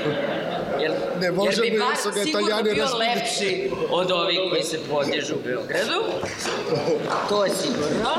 jer, 0.82 0.92
ne, 1.22 1.32
može 1.32 1.62
jer 1.64 1.72
bi 1.72 1.80
bar 1.80 2.14
da 2.16 2.24
sigurno 2.24 2.64
bio 2.64 2.86
lepši 2.86 3.72
od 3.90 4.12
ovih 4.12 4.40
koji 4.50 4.64
se 4.64 4.80
podižu 4.90 5.36
u 5.36 5.44
Beogradu. 5.44 6.04
To 7.30 7.46
je 7.46 7.52
sigurno. 7.52 8.10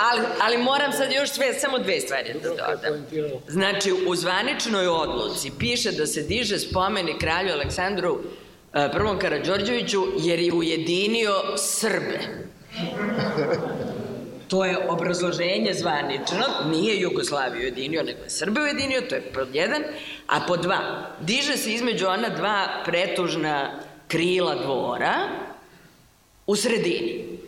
Ali, 0.00 0.20
ali 0.40 0.58
moram 0.58 0.92
sad 0.92 1.12
još 1.12 1.30
sve, 1.30 1.54
samo 1.54 1.78
dve 1.78 2.00
stvari 2.00 2.34
da 2.42 2.48
dodam. 2.48 3.06
Znači, 3.48 3.92
u 4.06 4.16
zvaničnoj 4.16 4.88
odluci 4.88 5.52
piše 5.58 5.92
da 5.92 6.06
se 6.06 6.22
diže 6.22 6.58
spomenik 6.58 7.18
kralju 7.18 7.52
Aleksandru 7.52 8.18
e, 8.74 8.88
Prvom 8.92 9.18
Karadžorđeviću 9.18 10.04
jer 10.18 10.38
je 10.38 10.52
ujedinio 10.52 11.32
Srbe. 11.56 12.20
To 14.48 14.64
je 14.64 14.88
obrazloženje 14.88 15.74
zvanično, 15.74 16.44
nije 16.70 17.00
Jugoslaviju 17.00 17.62
ujedinio, 17.62 18.02
nego 18.02 18.22
je 18.22 18.30
Srbe 18.30 18.60
ujedinio, 18.60 19.00
to 19.00 19.14
je 19.14 19.20
pod 19.20 19.54
jedan, 19.54 19.82
a 20.26 20.40
pod 20.40 20.60
dva, 20.60 21.10
diže 21.20 21.56
se 21.56 21.72
između 21.72 22.06
ona 22.06 22.28
dva 22.28 22.82
pretužna 22.84 23.80
krila 24.08 24.54
dvora 24.54 25.14
u 26.46 26.56
sredini. 26.56 27.38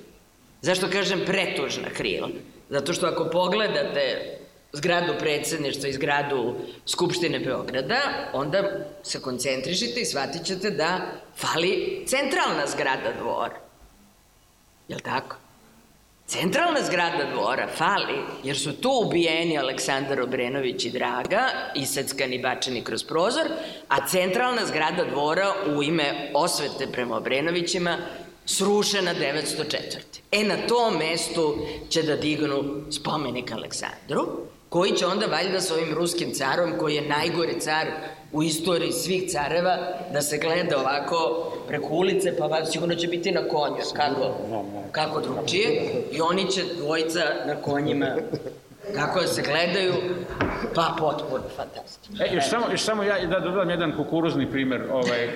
Zašto 0.60 0.90
kažem 0.90 1.22
pretužna 1.26 1.88
krila? 1.96 2.28
Zato 2.70 2.92
što 2.92 3.06
ako 3.06 3.30
pogledate 3.30 4.36
zgradu 4.72 5.12
predsedništva 5.18 5.88
i 5.88 5.92
zgradu 5.92 6.54
Skupštine 6.86 7.38
Beograda, 7.38 8.00
onda 8.32 8.62
se 9.02 9.20
koncentrišite 9.20 10.00
i 10.00 10.04
shvatit 10.04 10.44
ćete 10.44 10.70
da 10.70 11.00
fali 11.36 12.04
centralna 12.06 12.66
zgrada 12.66 13.12
dvora. 13.20 13.56
Jel 14.88 15.00
tako? 15.00 15.36
Centralna 16.26 16.82
zgrada 16.82 17.24
dvora 17.32 17.68
fali, 17.76 18.18
jer 18.44 18.58
su 18.58 18.72
tu 18.72 18.90
ubijeni 19.06 19.58
Aleksandar 19.58 20.20
Obrenović 20.20 20.84
i 20.84 20.90
Draga, 20.90 21.48
iseckani 21.74 22.38
bačeni 22.38 22.84
kroz 22.84 23.04
prozor, 23.04 23.46
a 23.88 24.06
centralna 24.06 24.66
zgrada 24.66 25.04
dvora 25.04 25.52
u 25.76 25.82
ime 25.82 26.30
osvete 26.34 26.86
prema 26.92 27.16
Obrenovićima 27.16 27.96
srušena 28.46 29.14
904. 29.14 29.76
E, 30.32 30.44
na 30.44 30.56
tom 30.68 30.96
mestu 30.96 31.54
će 31.88 32.02
da 32.02 32.16
dignu 32.16 32.84
spomenik 32.90 33.52
Aleksandru, 33.52 34.26
koji 34.68 34.92
će 34.92 35.06
onda 35.06 35.26
valjda 35.26 35.60
sa 35.60 35.74
ovim 35.74 35.94
ruskim 35.94 36.34
carom, 36.34 36.72
koji 36.78 36.94
je 36.94 37.08
najgori 37.08 37.60
car 37.60 37.86
u 38.32 38.42
istoriji 38.42 38.92
svih 38.92 39.30
careva, 39.30 39.76
da 40.12 40.22
se 40.22 40.38
gleda 40.38 40.78
ovako 40.78 41.52
preko 41.68 41.88
ulice, 41.94 42.36
pa 42.38 42.46
valjda 42.46 42.70
sigurno 42.70 42.94
će 42.94 43.06
biti 43.06 43.32
na 43.32 43.48
konju, 43.48 43.76
kako, 43.96 44.34
kako 44.92 45.20
drugčije, 45.20 45.92
i 46.12 46.20
oni 46.20 46.50
će 46.50 46.64
dvojica 46.78 47.20
na 47.46 47.62
konjima 47.62 48.16
kako 48.94 49.20
se 49.20 49.42
gledaju, 49.42 49.94
pa 50.74 50.96
potpuno 50.98 51.42
fantastično. 51.56 52.24
E, 52.24 52.34
još 52.34 52.48
samo, 52.48 52.66
još 52.70 52.82
samo 52.82 53.02
ja 53.02 53.26
da 53.26 53.40
dodam 53.40 53.70
jedan 53.70 53.96
kukuruzni 53.96 54.50
primer 54.50 54.82
ovaj, 54.92 55.28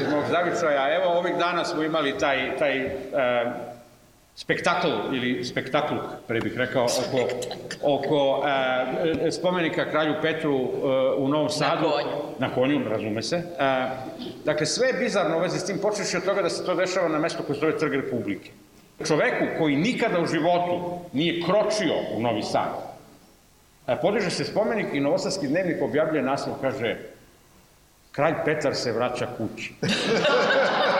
iz 0.00 0.12
mog 0.12 0.22
zavičaja. 0.30 0.94
Evo, 0.94 1.18
ovih 1.18 1.36
dana 1.38 1.64
smo 1.64 1.82
imali 1.82 2.18
taj, 2.18 2.56
taj 2.56 2.86
uh, 2.86 2.92
spektakl 4.34 4.88
ili 5.12 5.44
spektakluk, 5.44 6.02
pre 6.26 6.40
bih 6.40 6.56
rekao, 6.56 6.84
oko, 6.84 7.28
oko 7.82 8.38
uh, 8.38 8.44
spomenika 9.30 9.90
kralju 9.90 10.14
Petru 10.22 10.54
uh, 10.54 10.70
u 11.16 11.28
Novom 11.28 11.50
Sadu. 11.50 11.86
Na 11.86 11.92
konju. 11.92 12.16
Na 12.38 12.54
konju, 12.54 12.88
razume 12.88 13.22
se. 13.22 13.36
Uh, 13.36 13.42
dakle, 14.44 14.66
sve 14.66 14.86
je 14.86 14.94
bizarno 14.94 15.36
u 15.36 15.40
vezi 15.40 15.58
s 15.58 15.66
tim, 15.66 15.78
počeši 15.78 16.16
od 16.16 16.24
toga 16.24 16.42
da 16.42 16.50
se 16.50 16.66
to 16.66 16.74
dešava 16.74 17.08
na 17.08 17.18
mesto 17.18 17.42
koje 17.42 17.58
zove 17.60 17.78
Trg 17.78 17.94
Republike. 17.94 18.50
Čoveku 19.06 19.44
koji 19.58 19.76
nikada 19.76 20.20
u 20.20 20.26
životu 20.26 20.98
nije 21.12 21.42
kročio 21.42 21.94
u 22.16 22.20
Novi 22.20 22.42
Sad, 22.42 22.85
podiže 24.02 24.30
se 24.30 24.44
spomenik 24.44 24.86
i 24.92 25.00
Novosadski 25.00 25.48
dnevnik 25.48 25.82
objavljuje 25.82 26.22
naslov, 26.22 26.56
kaže 26.60 26.96
Kralj 28.12 28.34
Petar 28.44 28.74
se 28.74 28.92
vraća 28.92 29.28
kući. 29.38 29.74